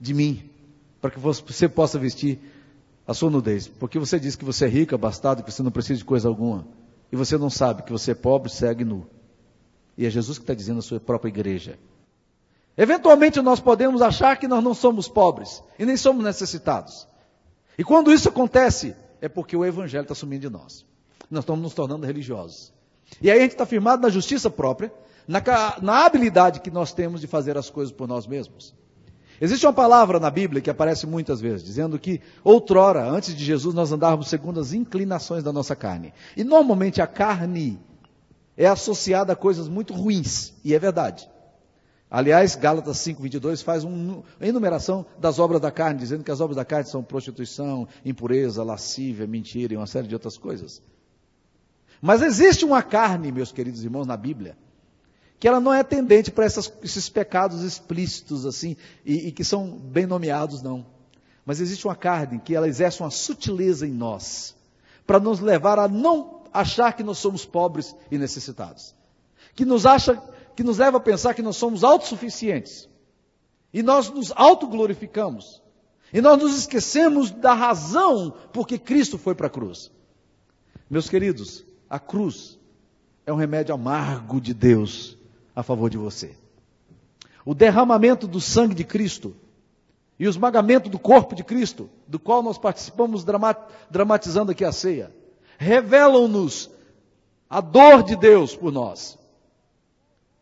de 0.00 0.14
mim, 0.14 0.48
para 1.00 1.10
que 1.10 1.18
você 1.18 1.68
possa 1.68 1.98
vestir 1.98 2.38
a 3.06 3.12
sua 3.12 3.30
nudez. 3.30 3.66
Porque 3.66 3.98
você 3.98 4.20
diz 4.20 4.36
que 4.36 4.44
você 4.44 4.66
é 4.66 4.68
rico, 4.68 4.94
abastado, 4.94 5.42
que 5.42 5.50
você 5.50 5.62
não 5.62 5.72
precisa 5.72 5.98
de 5.98 6.04
coisa 6.04 6.28
alguma. 6.28 6.64
E 7.14 7.16
você 7.16 7.38
não 7.38 7.48
sabe 7.48 7.84
que 7.84 7.92
você 7.92 8.10
é 8.10 8.14
pobre, 8.16 8.50
segue 8.50 8.84
nu. 8.84 9.06
E 9.96 10.04
é 10.04 10.10
Jesus 10.10 10.36
que 10.36 10.42
está 10.42 10.52
dizendo 10.52 10.80
à 10.80 10.82
sua 10.82 10.98
própria 10.98 11.28
igreja. 11.28 11.78
Eventualmente 12.76 13.40
nós 13.40 13.60
podemos 13.60 14.02
achar 14.02 14.36
que 14.36 14.48
nós 14.48 14.64
não 14.64 14.74
somos 14.74 15.06
pobres 15.06 15.62
e 15.78 15.86
nem 15.86 15.96
somos 15.96 16.24
necessitados. 16.24 17.06
E 17.78 17.84
quando 17.84 18.12
isso 18.12 18.28
acontece, 18.28 18.96
é 19.20 19.28
porque 19.28 19.56
o 19.56 19.64
Evangelho 19.64 20.02
está 20.02 20.12
sumindo 20.12 20.40
de 20.40 20.50
nós. 20.50 20.84
Nós 21.30 21.44
estamos 21.44 21.62
nos 21.62 21.72
tornando 21.72 22.04
religiosos. 22.04 22.72
E 23.22 23.30
aí 23.30 23.38
a 23.38 23.42
gente 23.42 23.52
está 23.52 23.64
firmado 23.64 24.02
na 24.02 24.08
justiça 24.08 24.50
própria, 24.50 24.92
na, 25.28 25.40
na 25.80 26.04
habilidade 26.04 26.58
que 26.58 26.70
nós 26.72 26.92
temos 26.92 27.20
de 27.20 27.28
fazer 27.28 27.56
as 27.56 27.70
coisas 27.70 27.94
por 27.94 28.08
nós 28.08 28.26
mesmos. 28.26 28.74
Existe 29.40 29.66
uma 29.66 29.72
palavra 29.72 30.20
na 30.20 30.30
Bíblia 30.30 30.62
que 30.62 30.70
aparece 30.70 31.06
muitas 31.06 31.40
vezes, 31.40 31.64
dizendo 31.64 31.98
que 31.98 32.20
outrora, 32.42 33.04
antes 33.08 33.34
de 33.34 33.44
Jesus, 33.44 33.74
nós 33.74 33.90
andávamos 33.90 34.28
segundo 34.28 34.60
as 34.60 34.72
inclinações 34.72 35.42
da 35.42 35.52
nossa 35.52 35.74
carne. 35.74 36.12
E 36.36 36.44
normalmente 36.44 37.02
a 37.02 37.06
carne 37.06 37.80
é 38.56 38.66
associada 38.66 39.32
a 39.32 39.36
coisas 39.36 39.68
muito 39.68 39.92
ruins, 39.92 40.54
e 40.64 40.74
é 40.74 40.78
verdade. 40.78 41.28
Aliás, 42.08 42.54
Gálatas 42.54 42.98
5:22 42.98 43.60
faz 43.60 43.82
uma 43.82 44.22
enumeração 44.40 45.04
das 45.18 45.40
obras 45.40 45.60
da 45.60 45.72
carne, 45.72 45.98
dizendo 45.98 46.22
que 46.22 46.30
as 46.30 46.40
obras 46.40 46.56
da 46.56 46.64
carne 46.64 46.88
são 46.88 47.02
prostituição, 47.02 47.88
impureza, 48.04 48.62
lascívia, 48.62 49.26
mentira 49.26 49.74
e 49.74 49.76
uma 49.76 49.86
série 49.86 50.06
de 50.06 50.14
outras 50.14 50.38
coisas. 50.38 50.80
Mas 52.00 52.22
existe 52.22 52.64
uma 52.64 52.82
carne, 52.82 53.32
meus 53.32 53.50
queridos 53.50 53.82
irmãos, 53.82 54.06
na 54.06 54.16
Bíblia, 54.16 54.56
que 55.38 55.48
ela 55.48 55.60
não 55.60 55.74
é 55.74 55.82
tendente 55.82 56.30
para 56.30 56.46
esses 56.46 57.08
pecados 57.08 57.62
explícitos 57.62 58.46
assim, 58.46 58.76
e, 59.04 59.28
e 59.28 59.32
que 59.32 59.44
são 59.44 59.70
bem 59.70 60.06
nomeados, 60.06 60.62
não. 60.62 60.86
Mas 61.44 61.60
existe 61.60 61.86
uma 61.86 61.96
carne 61.96 62.40
que 62.40 62.54
ela 62.54 62.68
exerce 62.68 63.00
uma 63.00 63.10
sutileza 63.10 63.86
em 63.86 63.92
nós, 63.92 64.56
para 65.06 65.20
nos 65.20 65.40
levar 65.40 65.78
a 65.78 65.86
não 65.86 66.42
achar 66.52 66.92
que 66.92 67.02
nós 67.02 67.18
somos 67.18 67.44
pobres 67.44 67.94
e 68.10 68.16
necessitados. 68.16 68.94
Que 69.54 69.64
nos 69.64 69.84
acha, 69.84 70.16
que 70.56 70.62
nos 70.62 70.78
leva 70.78 70.96
a 70.96 71.00
pensar 71.00 71.34
que 71.34 71.42
nós 71.42 71.56
somos 71.56 71.84
autossuficientes. 71.84 72.88
E 73.72 73.82
nós 73.82 74.08
nos 74.08 74.32
autoglorificamos. 74.34 75.62
E 76.12 76.20
nós 76.20 76.40
nos 76.40 76.56
esquecemos 76.56 77.32
da 77.32 77.52
razão 77.52 78.30
por 78.52 78.66
que 78.66 78.78
Cristo 78.78 79.18
foi 79.18 79.34
para 79.34 79.48
a 79.48 79.50
cruz. 79.50 79.90
Meus 80.88 81.08
queridos, 81.08 81.64
a 81.90 81.98
cruz 81.98 82.58
é 83.26 83.32
um 83.32 83.36
remédio 83.36 83.74
amargo 83.74 84.40
de 84.40 84.54
Deus 84.54 85.18
a 85.54 85.62
favor 85.62 85.88
de 85.90 85.96
você. 85.98 86.36
O 87.44 87.54
derramamento 87.54 88.26
do 88.26 88.40
sangue 88.40 88.74
de 88.74 88.84
Cristo 88.84 89.36
e 90.18 90.26
o 90.26 90.30
esmagamento 90.30 90.88
do 90.88 90.98
corpo 90.98 91.34
de 91.34 91.44
Cristo, 91.44 91.90
do 92.06 92.18
qual 92.18 92.42
nós 92.42 92.56
participamos 92.56 93.24
dramatizando 93.90 94.52
aqui 94.52 94.64
a 94.64 94.72
ceia, 94.72 95.14
revelam-nos 95.58 96.70
a 97.48 97.60
dor 97.60 98.02
de 98.02 98.16
Deus 98.16 98.56
por 98.56 98.72
nós. 98.72 99.18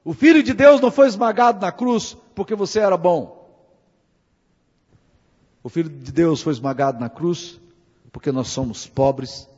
O 0.05 0.13
Filho 0.13 0.43
de 0.43 0.53
Deus 0.53 0.81
não 0.81 0.91
foi 0.91 1.07
esmagado 1.07 1.61
na 1.61 1.71
cruz 1.71 2.17
porque 2.35 2.55
você 2.55 2.81
era 2.81 2.97
bom. 2.97 3.43
O 5.63 5.69
Filho 5.69 5.89
de 5.89 6.11
Deus 6.11 6.43
foi 6.43 6.53
esmagado 6.53 6.99
na 6.99 7.09
cruz 7.09 7.61
porque 8.11 8.33
nós 8.33 8.49
somos 8.49 8.87
pobres 8.87 9.49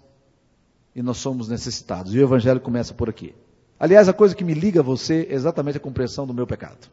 e 0.94 1.02
nós 1.02 1.16
somos 1.16 1.48
necessitados. 1.48 2.14
E 2.14 2.18
o 2.18 2.22
Evangelho 2.22 2.60
começa 2.60 2.92
por 2.94 3.08
aqui. 3.08 3.34
Aliás, 3.78 4.08
a 4.08 4.12
coisa 4.12 4.34
que 4.34 4.44
me 4.44 4.54
liga 4.54 4.80
a 4.80 4.82
você 4.82 5.26
é 5.28 5.34
exatamente 5.34 5.76
a 5.76 5.80
compreensão 5.80 6.26
do 6.26 6.34
meu 6.34 6.46
pecado. 6.46 6.88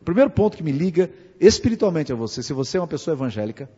O 0.00 0.04
primeiro 0.04 0.30
ponto 0.30 0.56
que 0.56 0.62
me 0.62 0.72
liga 0.72 1.10
espiritualmente 1.38 2.12
a 2.12 2.16
você, 2.16 2.42
se 2.42 2.52
você 2.52 2.78
é 2.78 2.80
uma 2.80 2.86
pessoa 2.86 3.14
evangélica, 3.14 3.68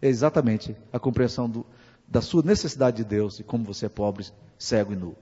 é 0.00 0.08
exatamente 0.08 0.74
a 0.92 0.98
compreensão 0.98 1.48
do, 1.48 1.66
da 2.06 2.20
sua 2.20 2.42
necessidade 2.42 2.98
de 2.98 3.04
Deus 3.04 3.38
e 3.38 3.44
como 3.44 3.64
você 3.64 3.86
é 3.86 3.88
pobre, 3.88 4.26
cego 4.58 4.92
e 4.92 4.96
nu. 4.96 5.14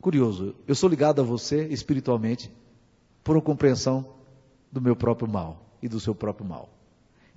Curioso, 0.00 0.54
eu 0.66 0.74
sou 0.74 0.88
ligado 0.88 1.20
a 1.20 1.24
você 1.24 1.66
espiritualmente 1.68 2.52
por 3.22 3.36
uma 3.36 3.42
compreensão 3.42 4.14
do 4.70 4.80
meu 4.80 4.96
próprio 4.96 5.28
mal 5.28 5.64
e 5.82 5.88
do 5.88 6.00
seu 6.00 6.14
próprio 6.14 6.46
mal. 6.46 6.68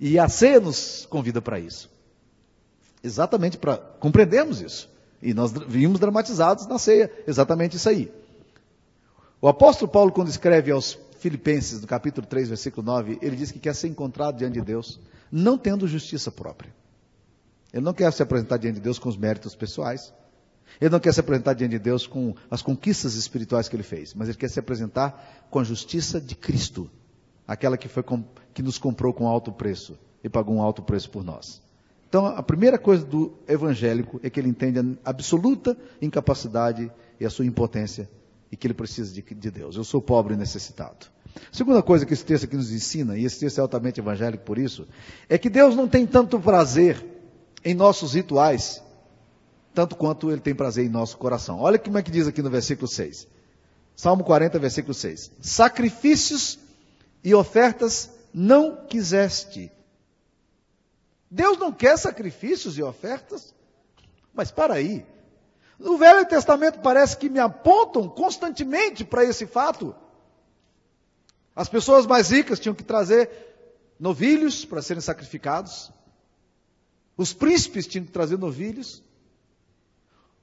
E 0.00 0.18
a 0.18 0.28
ceia 0.28 0.60
nos 0.60 1.06
convida 1.06 1.40
para 1.40 1.58
isso. 1.58 1.90
Exatamente 3.02 3.56
para 3.56 3.76
compreendermos 3.76 4.60
isso. 4.60 4.90
E 5.22 5.34
nós 5.34 5.52
vimos 5.52 5.98
dramatizados 5.98 6.66
na 6.66 6.78
ceia, 6.78 7.10
exatamente 7.26 7.76
isso 7.76 7.88
aí. 7.88 8.12
O 9.40 9.48
apóstolo 9.48 9.90
Paulo, 9.90 10.12
quando 10.12 10.28
escreve 10.28 10.70
aos 10.70 10.98
Filipenses, 11.18 11.80
no 11.80 11.86
capítulo 11.86 12.26
3, 12.26 12.48
versículo 12.48 12.84
9, 12.86 13.18
ele 13.20 13.36
diz 13.36 13.50
que 13.50 13.58
quer 13.58 13.74
ser 13.74 13.88
encontrado 13.88 14.36
diante 14.36 14.54
de 14.54 14.60
Deus, 14.60 15.00
não 15.30 15.58
tendo 15.58 15.86
justiça 15.86 16.30
própria. 16.30 16.72
Ele 17.72 17.84
não 17.84 17.92
quer 17.92 18.12
se 18.12 18.22
apresentar 18.22 18.56
diante 18.56 18.76
de 18.76 18.80
Deus 18.80 18.98
com 18.98 19.08
os 19.08 19.16
méritos 19.16 19.54
pessoais. 19.54 20.12
Ele 20.80 20.90
não 20.90 21.00
quer 21.00 21.12
se 21.12 21.20
apresentar 21.20 21.54
diante 21.54 21.72
de 21.72 21.78
Deus 21.78 22.06
com 22.06 22.34
as 22.50 22.62
conquistas 22.62 23.14
espirituais 23.14 23.68
que 23.68 23.76
ele 23.76 23.82
fez, 23.82 24.14
mas 24.14 24.28
ele 24.28 24.38
quer 24.38 24.48
se 24.48 24.60
apresentar 24.60 25.46
com 25.50 25.58
a 25.58 25.64
justiça 25.64 26.20
de 26.20 26.34
Cristo, 26.34 26.90
aquela 27.46 27.76
que, 27.76 27.88
foi, 27.88 28.04
que 28.54 28.62
nos 28.62 28.78
comprou 28.78 29.12
com 29.12 29.26
alto 29.26 29.52
preço 29.52 29.98
e 30.22 30.28
pagou 30.28 30.54
um 30.54 30.62
alto 30.62 30.82
preço 30.82 31.10
por 31.10 31.24
nós. 31.24 31.62
Então, 32.08 32.26
a 32.26 32.42
primeira 32.42 32.78
coisa 32.78 33.04
do 33.04 33.34
evangélico 33.46 34.18
é 34.22 34.30
que 34.30 34.40
ele 34.40 34.48
entende 34.48 34.78
a 34.78 35.10
absoluta 35.10 35.76
incapacidade 36.00 36.90
e 37.20 37.26
a 37.26 37.30
sua 37.30 37.44
impotência 37.44 38.08
e 38.50 38.56
que 38.56 38.66
ele 38.66 38.74
precisa 38.74 39.12
de, 39.12 39.22
de 39.22 39.50
Deus. 39.50 39.76
Eu 39.76 39.84
sou 39.84 40.00
pobre 40.00 40.34
e 40.34 40.36
necessitado. 40.36 41.06
Segunda 41.52 41.82
coisa 41.82 42.06
que 42.06 42.14
esse 42.14 42.24
texto 42.24 42.44
aqui 42.44 42.56
nos 42.56 42.72
ensina, 42.72 43.16
e 43.16 43.24
esse 43.24 43.38
texto 43.38 43.58
é 43.58 43.60
altamente 43.60 44.00
evangélico 44.00 44.44
por 44.44 44.58
isso, 44.58 44.88
é 45.28 45.36
que 45.36 45.50
Deus 45.50 45.76
não 45.76 45.86
tem 45.86 46.06
tanto 46.06 46.40
prazer 46.40 47.04
em 47.64 47.74
nossos 47.74 48.14
rituais, 48.14 48.82
tanto 49.74 49.94
quanto 49.94 50.30
ele 50.30 50.40
tem 50.40 50.54
prazer 50.54 50.86
em 50.86 50.88
nosso 50.88 51.18
coração. 51.18 51.60
Olha 51.60 51.78
como 51.78 51.98
é 51.98 52.02
que 52.02 52.10
diz 52.10 52.26
aqui 52.26 52.42
no 52.42 52.50
versículo 52.50 52.88
6. 52.88 53.28
Salmo 53.94 54.24
40, 54.24 54.58
versículo 54.58 54.94
6. 54.94 55.32
Sacrifícios 55.40 56.58
e 57.22 57.34
ofertas 57.34 58.10
não 58.32 58.86
quiseste, 58.86 59.70
Deus 61.30 61.58
não 61.58 61.72
quer 61.72 61.96
sacrifícios 61.98 62.78
e 62.78 62.82
ofertas? 62.82 63.54
Mas 64.32 64.50
para 64.50 64.74
aí. 64.74 65.04
No 65.78 65.96
Velho 65.96 66.26
Testamento 66.26 66.80
parece 66.80 67.16
que 67.16 67.28
me 67.28 67.38
apontam 67.38 68.08
constantemente 68.08 69.04
para 69.04 69.24
esse 69.24 69.46
fato. 69.46 69.94
As 71.54 71.68
pessoas 71.68 72.06
mais 72.06 72.30
ricas 72.30 72.58
tinham 72.58 72.74
que 72.74 72.82
trazer 72.82 73.30
novilhos 73.98 74.64
para 74.64 74.82
serem 74.82 75.00
sacrificados. 75.00 75.90
Os 77.16 77.32
príncipes 77.32 77.86
tinham 77.86 78.04
que 78.04 78.12
trazer 78.12 78.38
novilhos. 78.38 79.02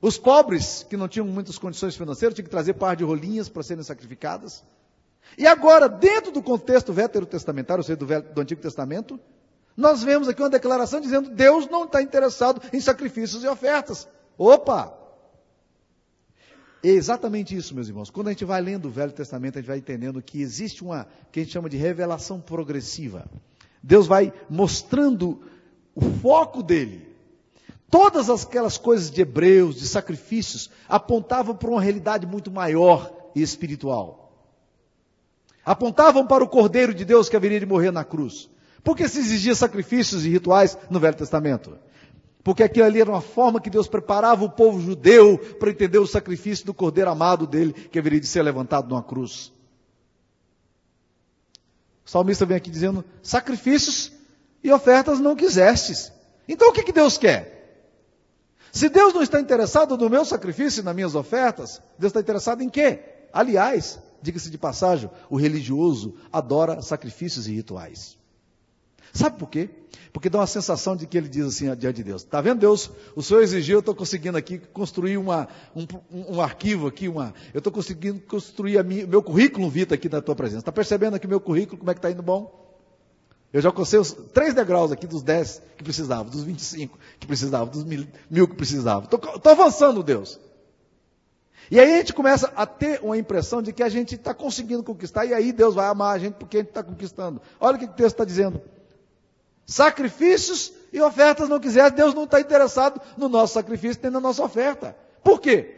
Os 0.01 0.17
pobres, 0.17 0.83
que 0.83 0.97
não 0.97 1.07
tinham 1.07 1.25
muitas 1.25 1.57
condições 1.57 1.95
financeiras, 1.95 2.35
tinham 2.35 2.45
que 2.45 2.51
trazer 2.51 2.73
par 2.73 2.95
de 2.95 3.03
rolinhas 3.03 3.49
para 3.49 3.63
serem 3.63 3.83
sacrificadas. 3.83 4.63
E 5.37 5.47
agora, 5.47 5.89
dentro 5.89 6.31
do 6.31 6.43
contexto 6.43 6.93
veterotestamentário, 6.93 7.79
ou 7.79 7.85
seja, 7.85 7.97
do, 7.97 8.05
do 8.05 8.41
Antigo 8.41 8.61
Testamento, 8.61 9.19
nós 9.75 10.03
vemos 10.03 10.29
aqui 10.29 10.41
uma 10.41 10.49
declaração 10.49 11.01
dizendo 11.01 11.29
Deus 11.29 11.67
não 11.67 11.83
está 11.83 12.01
interessado 12.01 12.61
em 12.71 12.79
sacrifícios 12.79 13.43
e 13.43 13.47
ofertas. 13.47 14.07
Opa! 14.37 14.97
É 16.81 16.89
exatamente 16.89 17.55
isso, 17.55 17.73
meus 17.73 17.87
irmãos. 17.87 18.09
Quando 18.09 18.27
a 18.27 18.31
gente 18.31 18.45
vai 18.45 18.61
lendo 18.61 18.85
o 18.85 18.91
Velho 18.91 19.11
Testamento, 19.11 19.57
a 19.57 19.61
gente 19.61 19.67
vai 19.67 19.79
entendendo 19.79 20.21
que 20.21 20.41
existe 20.41 20.83
uma 20.83 21.07
que 21.31 21.39
a 21.39 21.43
gente 21.43 21.51
chama 21.51 21.69
de 21.69 21.77
revelação 21.77 22.39
progressiva. 22.39 23.25
Deus 23.81 24.07
vai 24.07 24.31
mostrando 24.49 25.41
o 25.93 26.01
foco 26.21 26.63
dele. 26.63 27.13
Todas 27.89 28.29
aquelas 28.29 28.77
coisas 28.77 29.11
de 29.11 29.21
hebreus, 29.21 29.75
de 29.75 29.87
sacrifícios, 29.87 30.69
apontavam 30.87 31.55
para 31.55 31.69
uma 31.69 31.81
realidade 31.81 32.25
muito 32.25 32.51
maior 32.51 33.11
e 33.35 33.41
espiritual. 33.41 34.31
Apontavam 35.65 36.25
para 36.25 36.43
o 36.43 36.47
Cordeiro 36.47 36.93
de 36.93 37.03
Deus 37.03 37.27
que 37.27 37.35
haveria 37.35 37.59
de 37.59 37.65
morrer 37.65 37.91
na 37.91 38.03
cruz 38.03 38.49
Por 38.85 38.95
que 38.95 39.09
se 39.09 39.17
exigia 39.17 39.55
sacrifícios 39.55 40.23
e 40.27 40.29
rituais 40.29 40.77
no 40.91 40.99
Velho 40.99 41.17
Testamento? 41.17 41.75
Porque 42.43 42.61
aquilo 42.61 42.85
ali 42.85 43.01
era 43.01 43.09
uma 43.09 43.19
forma 43.19 43.59
que 43.59 43.71
Deus 43.71 43.87
preparava 43.87 44.45
o 44.45 44.49
povo 44.51 44.79
judeu 44.79 45.39
para 45.59 45.71
entender 45.71 45.97
o 45.97 46.05
sacrifício 46.05 46.67
do 46.67 46.73
cordeiro 46.73 47.09
amado 47.09 47.47
dele, 47.47 47.73
que 47.73 47.97
haveria 47.97 48.19
de 48.19 48.27
ser 48.27 48.43
levantado 48.43 48.87
numa 48.87 49.01
cruz. 49.01 49.51
O 52.05 52.09
salmista 52.11 52.45
vem 52.45 52.55
aqui 52.55 52.69
dizendo: 52.69 53.03
sacrifícios 53.23 54.11
e 54.63 54.71
ofertas 54.71 55.19
não 55.19 55.35
quisestes. 55.35 56.13
Então 56.47 56.69
o 56.69 56.71
que, 56.71 56.83
que 56.83 56.93
Deus 56.93 57.17
quer? 57.17 57.89
Se 58.71 58.87
Deus 58.87 59.15
não 59.15 59.23
está 59.23 59.39
interessado 59.39 59.97
no 59.97 60.11
meu 60.11 60.23
sacrifício 60.23 60.81
e 60.81 60.83
nas 60.83 60.93
minhas 60.93 61.15
ofertas, 61.15 61.81
Deus 61.97 62.11
está 62.11 62.19
interessado 62.19 62.61
em 62.61 62.69
quê? 62.69 62.99
Aliás, 63.33 63.97
diga-se 64.21 64.51
de 64.51 64.59
passagem, 64.59 65.09
o 65.27 65.37
religioso 65.37 66.13
adora 66.31 66.83
sacrifícios 66.83 67.47
e 67.47 67.53
rituais. 67.53 68.23
Sabe 69.15 69.39
por 69.39 69.49
quê? 69.49 69.69
Porque 70.11 70.29
dá 70.29 70.39
uma 70.39 70.47
sensação 70.47 70.93
de 70.93 71.07
que 71.07 71.17
ele 71.17 71.29
diz 71.29 71.45
assim 71.45 71.73
diante 71.73 71.95
de 71.95 72.03
Deus: 72.03 72.21
Está 72.21 72.41
vendo, 72.41 72.59
Deus? 72.59 72.91
O 73.15 73.23
Senhor 73.23 73.41
exigiu, 73.41 73.77
eu 73.77 73.79
estou 73.79 73.95
conseguindo 73.95 74.37
aqui 74.37 74.57
construir 74.57 75.15
uma, 75.15 75.47
um, 75.73 75.87
um, 76.11 76.41
arquivo 76.41 76.87
aqui, 76.87 77.07
uma, 77.07 77.33
eu 77.53 77.59
estou 77.59 77.71
conseguindo 77.71 78.19
construir 78.19 78.77
o 78.77 78.83
meu 78.83 79.23
currículo 79.23 79.69
vita 79.69 79.95
aqui 79.95 80.09
na 80.09 80.21
tua 80.21 80.35
presença. 80.35 80.59
Está 80.59 80.71
percebendo 80.71 81.15
aqui 81.15 81.27
meu 81.27 81.39
currículo, 81.39 81.77
como 81.77 81.89
é 81.89 81.93
que 81.93 81.99
está 81.99 82.11
indo 82.11 82.21
bom? 82.21 82.61
Eu 83.53 83.61
já 83.61 83.69
alcancei 83.69 83.97
os 83.97 84.11
três 84.33 84.53
degraus 84.53 84.91
aqui 84.91 85.07
dos 85.07 85.23
dez 85.23 85.61
que 85.77 85.83
precisavam, 85.83 86.25
dos 86.25 86.43
25 86.43 86.99
que 87.17 87.25
precisavam, 87.25 87.69
dos 87.69 87.85
mil, 87.85 88.05
mil 88.29 88.49
que 88.49 88.55
precisavam. 88.55 89.03
Estou 89.05 89.51
avançando, 89.51 90.03
Deus. 90.03 90.37
E 91.71 91.79
aí 91.79 91.93
a 91.93 91.97
gente 91.99 92.11
começa 92.11 92.51
a 92.53 92.65
ter 92.65 92.99
uma 93.01 93.17
impressão 93.17 93.61
de 93.61 93.71
que 93.71 93.81
a 93.81 93.87
gente 93.87 94.15
está 94.15 94.33
conseguindo 94.33 94.83
conquistar, 94.83 95.23
e 95.25 95.33
aí 95.33 95.53
Deus 95.53 95.73
vai 95.73 95.87
amar 95.87 96.13
a 96.13 96.19
gente 96.19 96.33
porque 96.33 96.57
a 96.57 96.59
gente 96.59 96.69
está 96.69 96.83
conquistando. 96.83 97.41
Olha 97.61 97.77
o 97.77 97.79
que 97.79 97.85
o 97.85 97.87
texto 97.87 98.15
está 98.15 98.25
dizendo 98.25 98.61
sacrifícios 99.65 100.71
e 100.93 101.01
ofertas 101.01 101.49
não 101.49 101.59
quiser, 101.59 101.91
Deus 101.91 102.13
não 102.13 102.23
está 102.23 102.39
interessado 102.39 103.01
no 103.17 103.27
nosso 103.27 103.53
sacrifício 103.53 104.01
nem 104.03 104.11
na 104.11 104.19
nossa 104.19 104.43
oferta. 104.43 104.95
Por 105.23 105.41
quê? 105.41 105.75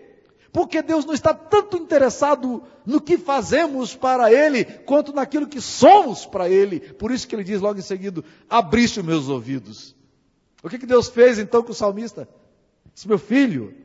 Porque 0.52 0.82
Deus 0.82 1.06
não 1.06 1.14
está 1.14 1.34
tanto 1.34 1.78
interessado 1.78 2.64
no 2.86 3.00
que 3.00 3.18
fazemos 3.18 3.96
para 3.96 4.32
Ele, 4.32 4.66
quanto 4.66 5.14
naquilo 5.14 5.48
que 5.48 5.62
somos 5.62 6.26
para 6.26 6.50
Ele. 6.50 6.80
Por 6.80 7.12
isso 7.12 7.28
que 7.28 7.36
ele 7.36 7.44
diz 7.44 7.62
logo 7.62 7.80
em 7.80 7.84
seguida: 7.84 8.24
abriste 8.50 9.00
os 9.00 9.06
meus 9.06 9.30
ouvidos. 9.30 9.96
O 10.64 10.70
que, 10.70 10.80
que 10.80 10.86
Deus 10.86 11.08
fez 11.08 11.38
então 11.38 11.62
com 11.62 11.72
o 11.72 11.76
salmista? 11.76 12.28
Disse, 12.94 13.08
meu 13.08 13.20
filho, 13.20 13.76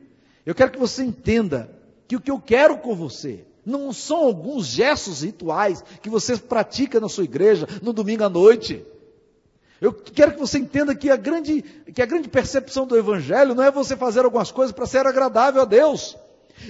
eu 0.45 0.55
quero 0.55 0.71
que 0.71 0.79
você 0.79 1.03
entenda 1.03 1.69
que 2.07 2.15
o 2.15 2.21
que 2.21 2.31
eu 2.31 2.39
quero 2.39 2.77
com 2.77 2.95
você 2.95 3.45
não 3.65 3.93
são 3.93 4.17
alguns 4.17 4.65
gestos 4.65 5.21
rituais 5.21 5.83
que 6.01 6.09
você 6.09 6.35
pratica 6.37 6.99
na 6.99 7.07
sua 7.07 7.23
igreja 7.23 7.67
no 7.81 7.93
domingo 7.93 8.23
à 8.23 8.29
noite. 8.29 8.83
Eu 9.83 9.91
quero 9.91 10.31
que 10.31 10.39
você 10.39 10.59
entenda 10.59 10.95
que 10.95 11.09
a 11.09 11.17
grande, 11.17 11.61
que 11.93 12.01
a 12.01 12.05
grande 12.05 12.29
percepção 12.29 12.87
do 12.87 12.97
Evangelho 12.97 13.53
não 13.53 13.61
é 13.61 13.69
você 13.69 13.97
fazer 13.97 14.23
algumas 14.23 14.49
coisas 14.49 14.71
para 14.73 14.85
ser 14.85 15.05
agradável 15.05 15.61
a 15.61 15.65
Deus. 15.65 16.17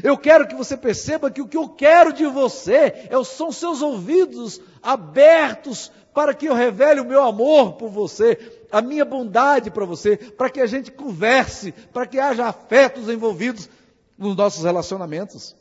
Eu 0.01 0.17
quero 0.17 0.48
que 0.48 0.55
você 0.55 0.75
perceba 0.75 1.29
que 1.29 1.39
o 1.39 1.48
que 1.48 1.55
eu 1.55 1.70
quero 1.70 2.12
de 2.12 2.25
você 2.25 3.08
é, 3.12 3.24
são 3.24 3.51
seus 3.51 3.84
ouvidos 3.84 4.60
abertos 4.82 5.91
para 6.12 6.34
que 6.34 6.48
eu 6.48 6.55
revele 6.55 7.01
o 7.01 7.05
meu 7.05 7.22
amor 7.22 7.74
por 7.74 7.88
você, 7.88 8.63
a 8.72 8.82
minha 8.82 9.05
bondade 9.05 9.70
para 9.70 9.86
você, 9.86 10.17
para 10.17 10.50
que 10.50 10.60
a 10.60 10.65
gente 10.65 10.91
converse, 10.91 11.72
para 11.93 12.08
que 12.08 12.20
haja 12.20 12.48
afetos 12.48 13.08
envolvidos 13.10 13.70
nos 14.17 14.36
nossos 14.36 14.63
relacionamentos. 14.63 15.55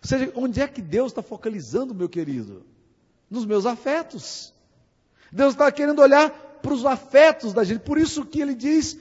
Ou 0.00 0.08
seja, 0.08 0.32
onde 0.36 0.60
é 0.60 0.68
que 0.68 0.80
Deus 0.80 1.10
está 1.10 1.22
focalizando, 1.22 1.92
meu 1.92 2.08
querido? 2.08 2.64
Nos 3.28 3.44
meus 3.44 3.66
afetos. 3.66 4.54
Deus 5.32 5.54
está 5.54 5.72
querendo 5.72 6.00
olhar 6.00 6.53
para 6.64 6.72
os 6.72 6.86
afetos 6.86 7.52
da 7.52 7.62
gente. 7.62 7.80
Por 7.80 7.98
isso 7.98 8.24
que 8.24 8.40
ele 8.40 8.54
diz, 8.54 8.96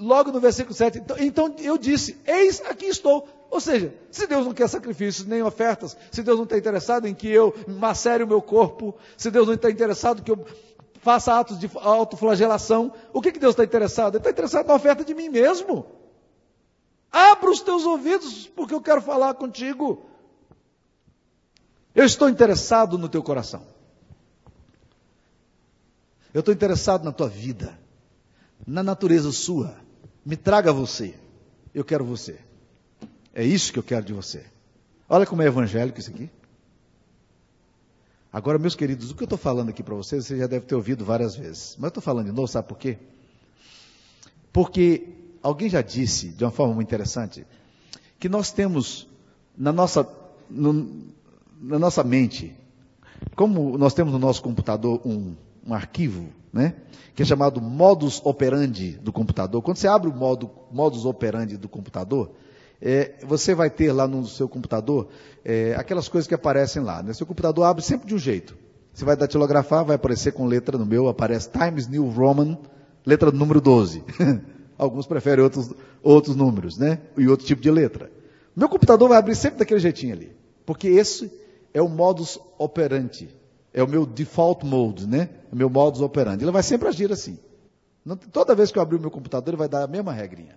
logo 0.00 0.32
no 0.32 0.40
versículo 0.40 0.74
7, 0.74 0.98
então, 0.98 1.16
então 1.20 1.56
eu 1.60 1.78
disse, 1.78 2.18
eis 2.26 2.60
aqui 2.62 2.86
estou. 2.86 3.28
Ou 3.48 3.60
seja, 3.60 3.94
se 4.10 4.26
Deus 4.26 4.44
não 4.44 4.52
quer 4.52 4.68
sacrifícios 4.68 5.24
nem 5.28 5.40
ofertas, 5.40 5.96
se 6.10 6.24
Deus 6.24 6.36
não 6.36 6.42
está 6.42 6.58
interessado 6.58 7.06
em 7.06 7.14
que 7.14 7.28
eu 7.28 7.54
macere 7.68 8.24
o 8.24 8.26
meu 8.26 8.42
corpo, 8.42 8.96
se 9.16 9.30
Deus 9.30 9.46
não 9.46 9.54
está 9.54 9.70
interessado 9.70 10.22
que 10.22 10.32
eu 10.32 10.44
faça 10.96 11.38
atos 11.38 11.56
de 11.56 11.70
autoflagelação, 11.76 12.92
o 13.12 13.22
que, 13.22 13.30
que 13.30 13.38
Deus 13.38 13.52
está 13.52 13.62
interessado? 13.62 14.14
Ele 14.14 14.20
está 14.20 14.30
interessado 14.30 14.66
na 14.66 14.74
oferta 14.74 15.04
de 15.04 15.14
mim 15.14 15.28
mesmo. 15.28 15.86
Abra 17.12 17.48
os 17.48 17.60
teus 17.60 17.84
ouvidos, 17.84 18.48
porque 18.48 18.74
eu 18.74 18.80
quero 18.80 19.00
falar 19.00 19.34
contigo. 19.34 20.04
Eu 21.94 22.04
estou 22.04 22.28
interessado 22.28 22.98
no 22.98 23.08
teu 23.08 23.22
coração. 23.22 23.73
Eu 26.34 26.40
estou 26.40 26.52
interessado 26.52 27.04
na 27.04 27.12
tua 27.12 27.28
vida, 27.28 27.78
na 28.66 28.82
natureza 28.82 29.30
sua. 29.30 29.76
Me 30.26 30.36
traga 30.36 30.72
você. 30.72 31.14
Eu 31.72 31.84
quero 31.84 32.04
você. 32.04 32.40
É 33.32 33.44
isso 33.44 33.72
que 33.72 33.78
eu 33.78 33.84
quero 33.84 34.04
de 34.04 34.12
você. 34.12 34.44
Olha 35.08 35.24
como 35.24 35.42
é 35.42 35.46
evangélico 35.46 36.00
isso 36.00 36.10
aqui. 36.10 36.28
Agora, 38.32 38.58
meus 38.58 38.74
queridos, 38.74 39.12
o 39.12 39.14
que 39.14 39.22
eu 39.22 39.26
estou 39.26 39.38
falando 39.38 39.68
aqui 39.68 39.80
para 39.80 39.94
vocês, 39.94 40.26
você 40.26 40.36
já 40.36 40.48
deve 40.48 40.66
ter 40.66 40.74
ouvido 40.74 41.04
várias 41.04 41.36
vezes. 41.36 41.76
Mas 41.76 41.84
eu 41.84 41.88
estou 41.88 42.02
falando 42.02 42.26
de 42.26 42.32
novo, 42.32 42.48
sabe 42.48 42.66
por 42.66 42.78
quê? 42.78 42.98
Porque 44.52 45.06
alguém 45.40 45.70
já 45.70 45.82
disse, 45.82 46.30
de 46.30 46.42
uma 46.42 46.50
forma 46.50 46.74
muito 46.74 46.88
interessante, 46.88 47.46
que 48.18 48.28
nós 48.28 48.50
temos 48.50 49.06
na 49.56 49.72
nossa, 49.72 50.08
no, 50.50 51.04
na 51.60 51.78
nossa 51.78 52.02
mente, 52.02 52.56
como 53.36 53.78
nós 53.78 53.94
temos 53.94 54.12
no 54.12 54.18
nosso 54.18 54.42
computador 54.42 55.00
um 55.06 55.36
um 55.66 55.74
arquivo, 55.74 56.28
né? 56.52 56.74
Que 57.14 57.22
é 57.22 57.26
chamado 57.26 57.60
modus 57.60 58.20
operandi 58.24 58.92
do 58.92 59.12
computador. 59.12 59.62
Quando 59.62 59.76
você 59.76 59.88
abre 59.88 60.08
o 60.08 60.14
modo, 60.14 60.50
modus 60.70 61.04
operandi 61.04 61.56
do 61.56 61.68
computador, 61.68 62.32
é, 62.80 63.14
você 63.24 63.54
vai 63.54 63.70
ter 63.70 63.92
lá 63.92 64.06
no 64.06 64.26
seu 64.26 64.48
computador 64.48 65.08
é, 65.44 65.74
aquelas 65.76 66.08
coisas 66.08 66.28
que 66.28 66.34
aparecem 66.34 66.82
lá. 66.82 67.02
Né? 67.02 67.12
Seu 67.12 67.26
computador 67.26 67.64
abre 67.64 67.82
sempre 67.82 68.06
de 68.06 68.14
um 68.14 68.18
jeito. 68.18 68.56
Você 68.92 69.04
vai 69.04 69.16
datilografar, 69.16 69.84
vai 69.84 69.96
aparecer 69.96 70.32
com 70.32 70.46
letra 70.46 70.78
no 70.78 70.86
meu, 70.86 71.08
aparece 71.08 71.50
Times 71.50 71.88
New 71.88 72.08
Roman, 72.10 72.58
letra 73.04 73.30
número 73.30 73.60
12. 73.60 74.04
Alguns 74.78 75.06
preferem 75.06 75.42
outros, 75.42 75.72
outros 76.02 76.36
números, 76.36 76.76
né? 76.78 77.00
E 77.16 77.28
outro 77.28 77.46
tipo 77.46 77.62
de 77.62 77.70
letra. 77.70 78.10
Meu 78.54 78.68
computador 78.68 79.08
vai 79.08 79.18
abrir 79.18 79.34
sempre 79.34 79.58
daquele 79.58 79.80
jeitinho 79.80 80.14
ali. 80.14 80.36
Porque 80.66 80.88
esse 80.88 81.32
é 81.72 81.82
o 81.82 81.88
modus 81.88 82.38
operandi 82.58 83.28
é 83.74 83.82
o 83.82 83.88
meu 83.88 84.06
default 84.06 84.64
mode, 84.64 85.04
né? 85.04 85.28
O 85.52 85.56
meu 85.56 85.68
modus 85.68 86.00
operandi. 86.00 86.44
Ele 86.44 86.52
vai 86.52 86.62
sempre 86.62 86.88
agir 86.88 87.10
assim. 87.10 87.36
toda 88.32 88.54
vez 88.54 88.70
que 88.70 88.78
eu 88.78 88.82
abrir 88.82 88.96
o 88.96 89.00
meu 89.00 89.10
computador, 89.10 89.50
ele 89.50 89.56
vai 89.56 89.68
dar 89.68 89.82
a 89.82 89.86
mesma 89.88 90.12
regrinha. 90.12 90.56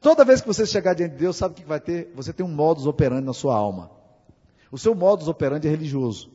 Toda 0.00 0.24
vez 0.24 0.40
que 0.40 0.46
você 0.46 0.64
chegar 0.64 0.94
diante 0.94 1.12
de 1.12 1.18
Deus, 1.18 1.36
sabe 1.36 1.54
o 1.54 1.56
que 1.56 1.64
vai 1.64 1.80
ter? 1.80 2.12
Você 2.14 2.32
tem 2.32 2.46
um 2.46 2.48
modus 2.48 2.86
operandi 2.86 3.26
na 3.26 3.32
sua 3.32 3.56
alma. 3.56 3.90
O 4.70 4.78
seu 4.78 4.94
modus 4.94 5.26
operandi 5.26 5.66
é 5.66 5.70
religioso. 5.70 6.30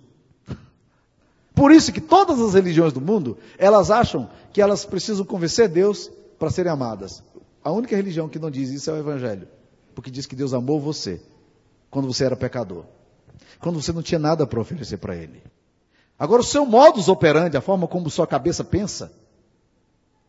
Por 1.56 1.71
isso 1.71 1.93
que 1.93 2.02
todas 2.02 2.41
as 2.41 2.56
religiões 2.56 2.91
do 2.91 3.00
mundo, 3.00 3.38
elas 3.58 3.89
acham 3.89 4.30
que 4.52 4.62
elas 4.62 4.86
precisam 4.86 5.26
convencer 5.26 5.69
Deus 5.69 6.12
para 6.38 6.50
serem 6.50 6.71
amadas. 6.71 7.24
A 7.63 7.71
única 7.71 7.95
religião 7.95 8.28
que 8.28 8.39
não 8.39 8.52
diz 8.52 8.69
isso 8.69 8.89
é 8.89 8.93
o 8.93 8.97
Evangelho. 8.97 9.47
Porque 9.95 10.12
diz 10.12 10.26
que 10.26 10.36
Deus 10.36 10.54
amou 10.54 10.80
você 10.80 11.21
quando 11.89 12.08
você 12.08 12.26
era 12.26 12.36
pecador. 12.36 12.84
Quando 13.60 13.82
você 13.82 13.93
não 13.93 14.02
tinha 14.02 14.19
nada 14.19 14.45
para 14.45 14.60
oferecer 14.60 14.97
para 14.97 15.15
Ele. 15.15 15.41
Agora, 16.21 16.43
o 16.43 16.45
seu 16.45 16.67
modus 16.67 17.07
operandi, 17.07 17.57
a 17.57 17.62
forma 17.62 17.88
como 17.88 18.07
sua 18.07 18.27
cabeça 18.27 18.63
pensa, 18.63 19.12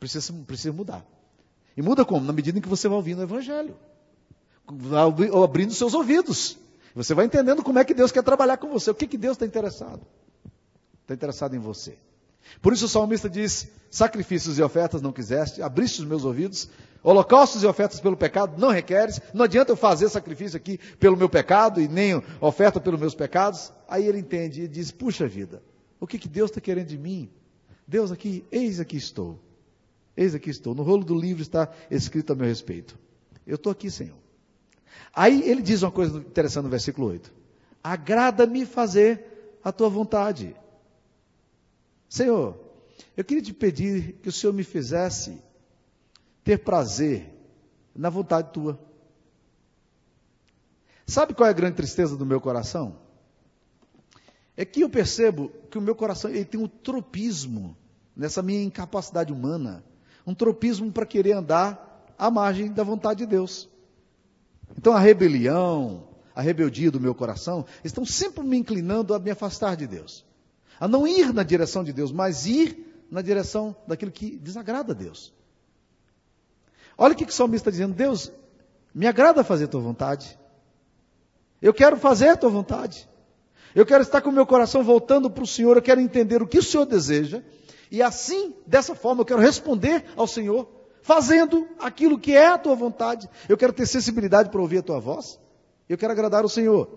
precisa, 0.00 0.33
precisa 0.46 0.72
mudar. 0.72 1.05
E 1.76 1.83
muda 1.83 2.02
como? 2.02 2.24
Na 2.24 2.33
medida 2.33 2.59
em 2.59 2.62
que 2.62 2.68
você 2.68 2.88
vai 2.88 2.96
ouvindo 2.96 3.18
o 3.18 3.22
Evangelho. 3.22 3.76
Vai 4.66 5.02
abrindo 5.44 5.74
seus 5.74 5.92
ouvidos. 5.92 6.57
Você 6.94 7.12
vai 7.12 7.26
entendendo 7.26 7.62
como 7.62 7.78
é 7.78 7.85
que 7.85 7.92
Deus 7.92 8.11
quer 8.11 8.22
trabalhar 8.22 8.57
com 8.57 8.70
você. 8.70 8.90
O 8.90 8.94
que, 8.94 9.07
que 9.07 9.18
Deus 9.18 9.35
está 9.35 9.44
interessado? 9.44 10.00
Está 11.02 11.12
interessado 11.12 11.55
em 11.55 11.59
você. 11.59 11.98
Por 12.62 12.72
isso 12.72 12.87
o 12.87 12.88
salmista 12.88 13.28
diz: 13.28 13.68
Sacrifícios 13.90 14.59
e 14.59 14.62
ofertas 14.62 15.02
não 15.02 15.12
quiseste, 15.12 15.61
abriste 15.61 16.00
os 16.00 16.09
meus 16.09 16.24
ouvidos, 16.24 16.70
holocaustos 17.02 17.62
e 17.64 17.66
ofertas 17.66 18.00
pelo 18.00 18.16
pecado 18.16 18.59
não 18.59 18.70
requeres, 18.70 19.20
não 19.35 19.44
adianta 19.44 19.72
eu 19.72 19.76
fazer 19.76 20.09
sacrifício 20.09 20.57
aqui 20.57 20.81
pelo 20.98 21.18
meu 21.18 21.28
pecado 21.28 21.83
e 21.83 21.87
nem 21.87 22.22
oferta 22.40 22.81
pelos 22.81 22.98
meus 22.98 23.14
pecados. 23.14 23.70
Aí 23.87 24.07
ele 24.07 24.20
entende 24.20 24.62
e 24.62 24.68
diz: 24.68 24.90
Puxa 24.90 25.26
vida, 25.28 25.62
o 26.03 26.07
que, 26.09 26.19
que 26.19 26.29
Deus 26.29 26.51
está 26.51 26.61
querendo 26.61 26.88
de 26.88 26.99
mim? 26.99 27.31
Deus 27.87 28.11
aqui, 28.11 28.45
eis 28.51 28.81
aqui 28.81 28.97
estou. 28.97 29.38
Eis 30.17 30.35
aqui 30.35 30.51
estou. 30.51 30.75
No 30.75 30.83
rolo 30.83 31.05
do 31.05 31.15
livro 31.15 31.41
está 31.41 31.73
escrito 31.88 32.33
a 32.33 32.35
meu 32.35 32.45
respeito. 32.45 32.99
Eu 33.47 33.55
estou 33.55 33.71
aqui, 33.71 33.88
Senhor. 33.88 34.17
Aí 35.15 35.49
ele 35.49 35.62
diz 35.62 35.81
uma 35.81 35.93
coisa 35.93 36.19
interessante 36.19 36.65
no 36.65 36.71
versículo 36.71 37.07
8: 37.07 37.33
Agrada-me 37.85 38.67
fazer 38.67 39.59
a 39.62 39.71
tua 39.71 39.88
vontade. 39.88 40.57
Senhor, 42.09 42.59
eu 43.17 43.23
queria 43.23 43.45
te 43.45 43.55
pedir 43.55 44.15
que 44.15 44.29
o 44.29 44.33
Senhor 44.33 44.53
me 44.53 44.65
fizesse 44.65 45.41
ter 46.43 46.59
prazer 46.59 47.33
na 47.95 48.11
vontade 48.11 48.53
tua. 48.53 48.77
Sabe 51.07 51.33
qual 51.33 51.47
é 51.47 51.51
a 51.51 51.55
grande 51.55 51.77
tristeza 51.77 52.17
do 52.17 52.27
meu 52.27 52.41
coração? 52.41 53.02
É 54.57 54.65
que 54.65 54.81
eu 54.81 54.88
percebo 54.88 55.51
que 55.71 55.79
o 55.79 55.81
meu 55.81 55.95
coração 55.95 56.31
ele 56.31 56.45
tem 56.45 56.61
um 56.61 56.69
tropismo 56.69 57.77
nessa 58.15 58.43
minha 58.43 58.62
incapacidade 58.62 59.33
humana, 59.33 59.83
um 60.27 60.35
tropismo 60.35 60.91
para 60.93 61.07
querer 61.07 61.33
andar 61.33 62.07
à 62.19 62.31
margem 62.31 62.71
da 62.73 62.85
vontade 62.85 63.21
de 63.21 63.27
Deus. 63.27 63.69
Então 64.77 64.93
a 64.93 65.01
rebelião, 65.01 66.09
a 66.35 66.43
rebeldia 66.43 66.91
do 66.91 67.01
meu 67.01 67.15
coração 67.15 67.65
estão 67.83 68.05
sempre 68.05 68.45
me 68.45 68.57
inclinando 68.57 69.15
a 69.15 69.19
me 69.19 69.31
afastar 69.31 69.77
de 69.77 69.87
Deus, 69.87 70.25
a 70.79 70.87
não 70.87 71.07
ir 71.07 71.33
na 71.33 71.43
direção 71.43 71.83
de 71.83 71.93
Deus, 71.93 72.12
mas 72.12 72.47
ir 72.47 73.07
na 73.11 73.23
direção 73.23 73.75
daquilo 73.87 74.11
que 74.11 74.37
desagrada 74.38 74.93
a 74.93 74.97
Deus. 74.97 75.33
Olha 76.97 77.15
o 77.15 77.17
que 77.17 77.25
o 77.25 77.33
salmista 77.33 77.69
está 77.69 77.71
dizendo: 77.71 77.95
Deus, 77.95 78.31
me 78.95 79.07
agrada 79.07 79.43
fazer 79.43 79.65
a 79.65 79.69
tua 79.69 79.81
vontade. 79.81 80.38
Eu 81.61 81.73
quero 81.73 81.97
fazer 81.97 82.29
a 82.29 82.37
tua 82.37 82.51
vontade. 82.51 83.09
Eu 83.74 83.87
quero 83.87 84.02
estar 84.02 84.20
com 84.20 84.30
o 84.30 84.32
meu 84.32 84.46
coração 84.46 84.82
voltando 84.82 85.30
para 85.30 85.44
o 85.44 85.46
Senhor. 85.46 85.76
Eu 85.76 85.82
quero 85.82 86.00
entender 86.00 86.42
o 86.42 86.46
que 86.46 86.58
o 86.58 86.62
Senhor 86.62 86.85
deseja. 86.85 87.42
E 87.90 88.02
assim, 88.02 88.54
dessa 88.66 88.94
forma, 88.94 89.20
eu 89.20 89.26
quero 89.26 89.40
responder 89.40 90.04
ao 90.16 90.26
Senhor, 90.26 90.68
fazendo 91.02 91.68
aquilo 91.78 92.18
que 92.18 92.35
é 92.35 92.48
a 92.48 92.58
tua 92.58 92.74
vontade. 92.74 93.28
Eu 93.48 93.56
quero 93.56 93.72
ter 93.72 93.87
sensibilidade 93.87 94.50
para 94.50 94.61
ouvir 94.61 94.78
a 94.78 94.82
tua 94.82 94.98
voz. 94.98 95.38
Eu 95.88 95.98
quero 95.98 96.12
agradar 96.12 96.44
o 96.44 96.48
Senhor. 96.48 96.88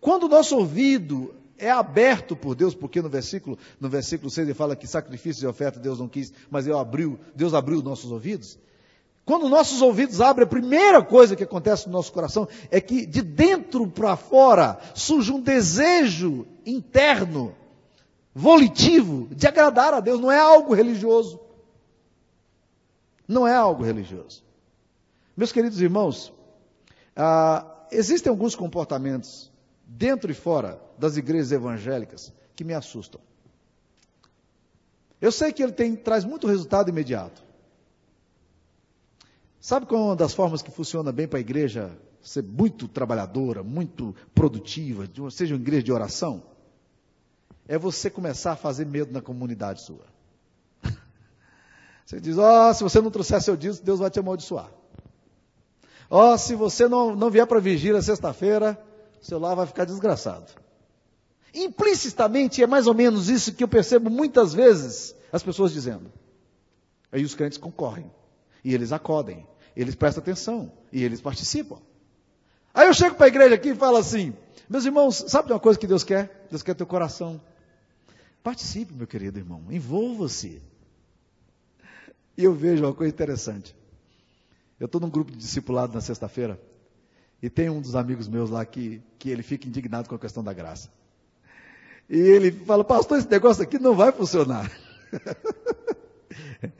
Quando 0.00 0.24
o 0.24 0.28
nosso 0.28 0.56
ouvido 0.56 1.34
é 1.58 1.70
aberto 1.70 2.34
por 2.34 2.54
Deus, 2.54 2.74
porque 2.74 3.00
no 3.00 3.08
versículo, 3.08 3.56
no 3.80 3.88
versículo 3.88 4.30
6 4.30 4.48
ele 4.48 4.54
fala 4.54 4.74
que 4.74 4.86
sacrifício 4.86 5.44
e 5.44 5.46
oferta 5.46 5.78
Deus 5.78 5.98
não 5.98 6.08
quis, 6.08 6.32
mas 6.50 6.66
eu 6.66 6.76
abriu, 6.76 7.18
Deus 7.34 7.54
abriu 7.54 7.80
nossos 7.80 8.10
ouvidos. 8.10 8.58
Quando 9.24 9.48
nossos 9.48 9.80
ouvidos 9.80 10.20
abrem, 10.20 10.44
a 10.44 10.50
primeira 10.50 11.02
coisa 11.02 11.36
que 11.36 11.44
acontece 11.44 11.86
no 11.86 11.92
nosso 11.92 12.12
coração 12.12 12.48
é 12.70 12.80
que 12.80 13.06
de 13.06 13.22
dentro 13.22 13.86
para 13.86 14.16
fora 14.16 14.80
surge 14.94 15.30
um 15.32 15.40
desejo 15.40 16.46
interno, 16.66 17.54
volitivo, 18.34 19.28
de 19.30 19.46
agradar 19.46 19.94
a 19.94 20.00
Deus. 20.00 20.20
Não 20.20 20.30
é 20.30 20.38
algo 20.38 20.74
religioso. 20.74 21.40
Não 23.28 23.46
é 23.46 23.54
algo 23.54 23.84
religioso. 23.84 24.42
Meus 25.36 25.52
queridos 25.52 25.80
irmãos, 25.80 26.32
ah, 27.14 27.64
existem 27.92 28.28
alguns 28.28 28.56
comportamentos, 28.56 29.52
dentro 29.86 30.30
e 30.30 30.34
fora 30.34 30.80
das 30.98 31.16
igrejas 31.16 31.52
evangélicas, 31.52 32.32
que 32.56 32.64
me 32.64 32.74
assustam. 32.74 33.20
Eu 35.20 35.30
sei 35.30 35.52
que 35.52 35.62
ele 35.62 35.72
tem, 35.72 35.94
traz 35.94 36.24
muito 36.24 36.48
resultado 36.48 36.88
imediato. 36.88 37.42
Sabe 39.62 39.86
qual 39.86 40.00
é 40.00 40.04
uma 40.06 40.16
das 40.16 40.34
formas 40.34 40.60
que 40.60 40.72
funciona 40.72 41.12
bem 41.12 41.28
para 41.28 41.38
a 41.38 41.40
igreja 41.40 41.96
ser 42.20 42.42
muito 42.42 42.88
trabalhadora, 42.88 43.62
muito 43.62 44.12
produtiva, 44.34 45.08
seja 45.30 45.54
uma 45.54 45.60
igreja 45.60 45.84
de 45.84 45.92
oração? 45.92 46.42
É 47.68 47.78
você 47.78 48.10
começar 48.10 48.52
a 48.52 48.56
fazer 48.56 48.84
medo 48.84 49.12
na 49.12 49.22
comunidade 49.22 49.80
sua. 49.80 50.04
Você 52.04 52.20
diz, 52.20 52.36
ó, 52.38 52.70
oh, 52.70 52.74
se 52.74 52.82
você 52.82 53.00
não 53.00 53.10
trouxer 53.12 53.40
seu 53.40 53.56
dízimo, 53.56 53.86
Deus 53.86 54.00
vai 54.00 54.10
te 54.10 54.18
amaldiçoar. 54.18 54.68
Ó, 56.10 56.34
oh, 56.34 56.36
se 56.36 56.56
você 56.56 56.88
não, 56.88 57.14
não 57.14 57.30
vier 57.30 57.46
para 57.46 57.60
vigília 57.60 58.02
sexta-feira, 58.02 58.76
seu 59.20 59.38
lar 59.38 59.54
vai 59.54 59.66
ficar 59.66 59.84
desgraçado. 59.84 60.50
Implicitamente 61.54 62.60
é 62.60 62.66
mais 62.66 62.88
ou 62.88 62.94
menos 62.94 63.28
isso 63.28 63.54
que 63.54 63.62
eu 63.62 63.68
percebo 63.68 64.10
muitas 64.10 64.52
vezes 64.52 65.14
as 65.32 65.42
pessoas 65.42 65.72
dizendo. 65.72 66.12
Aí 67.12 67.24
os 67.24 67.36
crentes 67.36 67.58
concorrem. 67.58 68.10
E 68.64 68.74
eles 68.74 68.92
acodem 68.92 69.46
eles 69.76 69.94
prestam 69.94 70.22
atenção 70.22 70.72
e 70.92 71.02
eles 71.02 71.20
participam. 71.20 71.78
Aí 72.74 72.86
eu 72.86 72.94
chego 72.94 73.16
para 73.16 73.26
a 73.26 73.28
igreja 73.28 73.54
aqui 73.54 73.70
e 73.70 73.74
falo 73.74 73.96
assim: 73.96 74.34
meus 74.68 74.84
irmãos, 74.84 75.24
sabe 75.28 75.48
de 75.48 75.52
uma 75.52 75.60
coisa 75.60 75.78
que 75.78 75.86
Deus 75.86 76.02
quer? 76.02 76.46
Deus 76.50 76.62
quer 76.62 76.74
teu 76.74 76.86
coração. 76.86 77.40
Participe, 78.42 78.94
meu 78.94 79.06
querido 79.06 79.38
irmão, 79.38 79.62
envolva-se. 79.70 80.62
E 82.36 82.44
eu 82.44 82.54
vejo 82.54 82.84
uma 82.84 82.94
coisa 82.94 83.12
interessante. 83.12 83.76
Eu 84.80 84.86
estou 84.86 85.00
num 85.00 85.10
grupo 85.10 85.30
de 85.30 85.36
discipulado 85.36 85.92
na 85.92 86.00
sexta-feira 86.00 86.60
e 87.42 87.50
tem 87.50 87.68
um 87.68 87.80
dos 87.80 87.94
amigos 87.94 88.28
meus 88.28 88.50
lá 88.50 88.64
que, 88.64 89.02
que 89.18 89.30
ele 89.30 89.42
fica 89.42 89.68
indignado 89.68 90.08
com 90.08 90.14
a 90.14 90.18
questão 90.18 90.42
da 90.42 90.52
graça. 90.52 90.90
E 92.08 92.18
ele 92.18 92.50
fala, 92.50 92.82
pastor, 92.82 93.18
esse 93.18 93.30
negócio 93.30 93.62
aqui 93.62 93.78
não 93.78 93.94
vai 93.94 94.10
funcionar. 94.10 94.70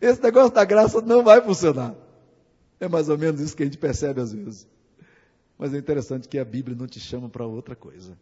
esse 0.00 0.22
negócio 0.22 0.52
da 0.52 0.64
graça 0.64 1.00
não 1.00 1.22
vai 1.22 1.40
funcionar. 1.40 1.94
É 2.80 2.88
mais 2.88 3.08
ou 3.08 3.16
menos 3.16 3.40
isso 3.40 3.56
que 3.56 3.62
a 3.62 3.66
gente 3.66 3.78
percebe 3.78 4.20
às 4.20 4.32
vezes. 4.32 4.66
Mas 5.58 5.72
é 5.72 5.78
interessante 5.78 6.28
que 6.28 6.38
a 6.38 6.44
Bíblia 6.44 6.76
não 6.76 6.86
te 6.86 6.98
chama 6.98 7.28
para 7.28 7.46
outra 7.46 7.76
coisa. 7.76 8.16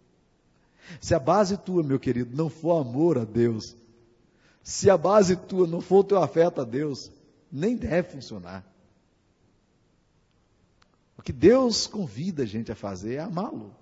Se 1.01 1.15
a 1.15 1.19
base 1.19 1.57
tua, 1.57 1.83
meu 1.83 1.99
querido, 1.99 2.37
não 2.37 2.51
for 2.51 2.81
amor 2.81 3.19
a 3.19 3.25
Deus, 3.25 3.75
se 4.63 4.91
a 4.91 4.97
base 4.97 5.37
tua 5.37 5.67
não 5.67 5.81
for 5.81 6.01
o 6.01 6.05
teu 6.05 6.23
afeto 6.23 6.61
a 6.61 6.65
Deus, 6.65 7.11
nem 7.51 7.77
deve 7.77 8.11
funcionar. 8.11 8.65
O 11.17 11.23
que 11.23 11.33
Deus 11.33 11.87
convida 11.87 12.43
a 12.43 12.47
gente 12.47 12.73
a 12.73 12.75
fazer 12.75 13.15
é 13.15 13.21
amá-lo. 13.21 13.75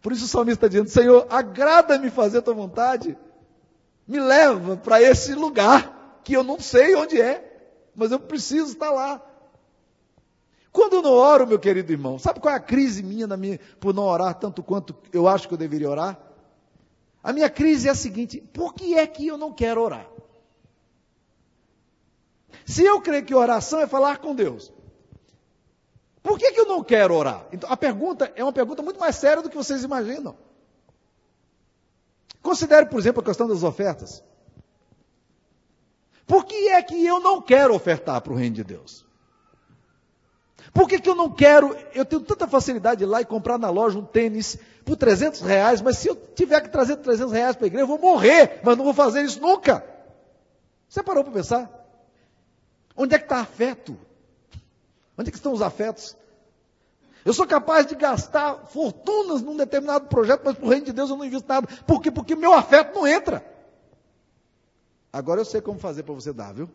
Por 0.00 0.12
isso 0.12 0.24
o 0.24 0.28
salmista 0.28 0.66
está 0.66 0.68
dizendo: 0.68 0.88
Senhor, 0.88 1.26
agrada-me 1.28 2.10
fazer 2.10 2.38
a 2.38 2.42
tua 2.42 2.54
vontade, 2.54 3.18
me 4.06 4.20
leva 4.20 4.76
para 4.76 5.02
esse 5.02 5.34
lugar 5.34 6.20
que 6.24 6.32
eu 6.34 6.42
não 6.42 6.60
sei 6.60 6.94
onde 6.94 7.20
é 7.20 7.49
mas 7.94 8.12
eu 8.12 8.20
preciso 8.20 8.72
estar 8.72 8.90
lá. 8.90 9.22
Quando 10.72 10.94
eu 10.94 11.02
não 11.02 11.12
oro, 11.12 11.46
meu 11.46 11.58
querido 11.58 11.90
irmão, 11.90 12.18
sabe 12.18 12.40
qual 12.40 12.54
é 12.54 12.56
a 12.56 12.60
crise 12.60 13.02
minha, 13.02 13.26
na 13.26 13.36
minha 13.36 13.58
por 13.80 13.92
não 13.92 14.04
orar 14.04 14.34
tanto 14.34 14.62
quanto 14.62 14.94
eu 15.12 15.26
acho 15.26 15.48
que 15.48 15.54
eu 15.54 15.58
deveria 15.58 15.90
orar? 15.90 16.18
A 17.22 17.32
minha 17.32 17.50
crise 17.50 17.88
é 17.88 17.90
a 17.90 17.94
seguinte: 17.94 18.40
por 18.52 18.74
que 18.74 18.94
é 18.94 19.06
que 19.06 19.26
eu 19.26 19.36
não 19.36 19.52
quero 19.52 19.82
orar? 19.82 20.08
Se 22.64 22.84
eu 22.84 23.00
creio 23.00 23.24
que 23.24 23.34
oração 23.34 23.80
é 23.80 23.86
falar 23.86 24.18
com 24.18 24.34
Deus, 24.34 24.72
por 26.22 26.38
que, 26.38 26.52
que 26.52 26.60
eu 26.60 26.66
não 26.66 26.84
quero 26.84 27.14
orar? 27.14 27.46
Então, 27.52 27.70
a 27.70 27.76
pergunta 27.76 28.32
é 28.36 28.44
uma 28.44 28.52
pergunta 28.52 28.82
muito 28.82 29.00
mais 29.00 29.16
séria 29.16 29.42
do 29.42 29.50
que 29.50 29.56
vocês 29.56 29.82
imaginam. 29.82 30.36
Considere, 32.42 32.86
por 32.86 32.98
exemplo, 32.98 33.20
a 33.20 33.24
questão 33.24 33.48
das 33.48 33.62
ofertas. 33.62 34.22
Por 36.30 36.44
que 36.44 36.68
é 36.68 36.80
que 36.80 37.04
eu 37.04 37.18
não 37.18 37.42
quero 37.42 37.74
ofertar 37.74 38.20
para 38.20 38.32
o 38.32 38.36
reino 38.36 38.54
de 38.54 38.62
Deus? 38.62 39.04
Por 40.72 40.88
que, 40.88 41.00
que 41.00 41.10
eu 41.10 41.16
não 41.16 41.28
quero? 41.28 41.76
Eu 41.92 42.04
tenho 42.04 42.22
tanta 42.22 42.46
facilidade 42.46 42.98
de 42.98 43.04
ir 43.04 43.08
lá 43.08 43.20
e 43.20 43.24
comprar 43.24 43.58
na 43.58 43.68
loja 43.68 43.98
um 43.98 44.04
tênis 44.04 44.56
por 44.84 44.94
300 44.94 45.40
reais, 45.40 45.82
mas 45.82 45.98
se 45.98 46.06
eu 46.06 46.14
tiver 46.14 46.60
que 46.60 46.68
trazer 46.68 46.98
300 46.98 47.32
reais 47.32 47.56
para 47.56 47.64
a 47.64 47.66
igreja, 47.66 47.82
eu 47.82 47.88
vou 47.88 47.98
morrer, 47.98 48.60
mas 48.62 48.76
não 48.76 48.84
vou 48.84 48.94
fazer 48.94 49.22
isso 49.22 49.40
nunca. 49.40 49.84
Você 50.88 51.02
parou 51.02 51.24
para 51.24 51.32
pensar? 51.32 51.68
Onde 52.96 53.16
é 53.16 53.18
que 53.18 53.24
está 53.24 53.40
afeto? 53.40 53.98
Onde 55.18 55.30
é 55.30 55.32
que 55.32 55.36
estão 55.36 55.52
os 55.52 55.62
afetos? 55.62 56.16
Eu 57.24 57.32
sou 57.32 57.44
capaz 57.44 57.86
de 57.86 57.96
gastar 57.96 58.68
fortunas 58.68 59.42
num 59.42 59.56
determinado 59.56 60.06
projeto, 60.06 60.42
mas 60.44 60.54
para 60.54 60.64
o 60.64 60.68
reino 60.68 60.86
de 60.86 60.92
Deus 60.92 61.10
eu 61.10 61.16
não 61.16 61.24
invisto 61.24 61.48
nada. 61.48 61.66
Por 61.88 62.00
quê? 62.00 62.08
Porque 62.08 62.36
meu 62.36 62.54
afeto 62.54 62.94
não 62.94 63.04
entra. 63.04 63.44
Agora 65.12 65.40
eu 65.40 65.44
sei 65.44 65.60
como 65.60 65.78
fazer 65.78 66.02
para 66.02 66.14
você 66.14 66.32
dar, 66.32 66.52
viu? 66.52 66.68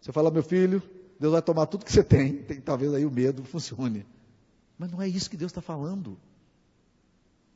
Você 0.00 0.12
fala, 0.12 0.30
meu 0.30 0.42
filho, 0.42 0.82
Deus 1.18 1.32
vai 1.32 1.42
tomar 1.42 1.66
tudo 1.66 1.84
que 1.84 1.92
você 1.92 2.02
tem. 2.02 2.38
tem 2.38 2.60
talvez 2.60 2.92
aí 2.94 3.06
o 3.06 3.10
medo 3.10 3.44
funcione. 3.44 4.06
Mas 4.78 4.90
não 4.90 5.00
é 5.00 5.06
isso 5.06 5.30
que 5.30 5.36
Deus 5.36 5.50
está 5.50 5.60
falando. 5.60 6.18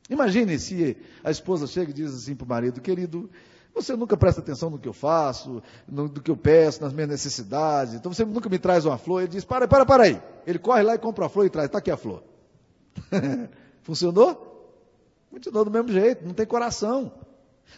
Imagine 0.09 0.57
se 0.57 0.95
a 1.23 1.31
esposa 1.31 1.67
chega 1.67 1.91
e 1.91 1.93
diz 1.93 2.13
assim 2.13 2.35
para 2.35 2.45
o 2.45 2.47
marido, 2.47 2.79
querido, 2.79 3.29
você 3.75 3.95
nunca 3.95 4.15
presta 4.15 4.39
atenção 4.41 4.69
no 4.69 4.79
que 4.79 4.87
eu 4.87 4.93
faço, 4.93 5.61
no, 5.87 6.07
do 6.07 6.21
que 6.21 6.31
eu 6.31 6.37
peço, 6.37 6.81
nas 6.81 6.93
minhas 6.93 7.09
necessidades, 7.09 7.93
então 7.93 8.13
você 8.13 8.23
nunca 8.23 8.47
me 8.49 8.57
traz 8.57 8.85
uma 8.85 8.97
flor. 8.97 9.21
Ele 9.21 9.31
diz, 9.31 9.43
para, 9.43 9.67
para, 9.67 9.85
para 9.85 10.03
aí. 10.03 10.21
Ele 10.45 10.57
corre 10.57 10.81
lá 10.83 10.95
e 10.95 10.97
compra 10.97 11.25
a 11.25 11.29
flor 11.29 11.45
e 11.45 11.49
traz, 11.49 11.65
está 11.65 11.79
aqui 11.79 11.91
a 11.91 11.97
flor. 11.97 12.23
Funcionou? 13.83 14.45
Continuou 15.29 15.65
do 15.65 15.71
mesmo 15.71 15.89
jeito, 15.89 16.25
não 16.25 16.33
tem 16.33 16.45
coração. 16.45 17.11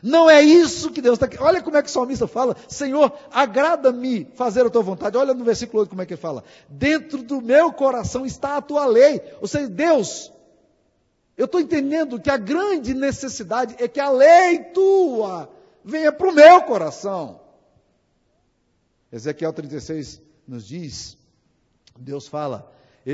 Não 0.01 0.29
é 0.29 0.41
isso 0.41 0.91
que 0.91 1.01
Deus 1.01 1.19
está. 1.19 1.43
Olha 1.43 1.61
como 1.61 1.75
é 1.75 1.81
que 1.81 1.89
o 1.89 1.91
salmista 1.91 2.27
fala: 2.27 2.55
Senhor, 2.67 3.11
agrada-me 3.31 4.25
fazer 4.35 4.65
a 4.65 4.69
tua 4.69 4.81
vontade. 4.81 5.17
Olha 5.17 5.33
no 5.33 5.43
versículo 5.43 5.81
8 5.81 5.89
como 5.89 6.01
é 6.01 6.05
que 6.05 6.13
ele 6.13 6.21
fala: 6.21 6.43
Dentro 6.69 7.21
do 7.21 7.41
meu 7.41 7.73
coração 7.73 8.25
está 8.25 8.57
a 8.57 8.61
tua 8.61 8.85
lei. 8.85 9.21
Ou 9.41 9.47
seja, 9.47 9.67
Deus, 9.67 10.31
eu 11.37 11.45
estou 11.45 11.59
entendendo 11.59 12.19
que 12.19 12.29
a 12.29 12.37
grande 12.37 12.93
necessidade 12.93 13.75
é 13.77 13.87
que 13.87 13.99
a 13.99 14.09
lei 14.09 14.59
tua 14.73 15.49
venha 15.83 16.11
para 16.11 16.29
o 16.29 16.33
meu 16.33 16.61
coração. 16.61 17.41
Ezequiel 19.11 19.51
36 19.51 20.21
nos 20.47 20.65
diz: 20.65 21.17
Deus 21.97 22.27
fala 22.27 22.71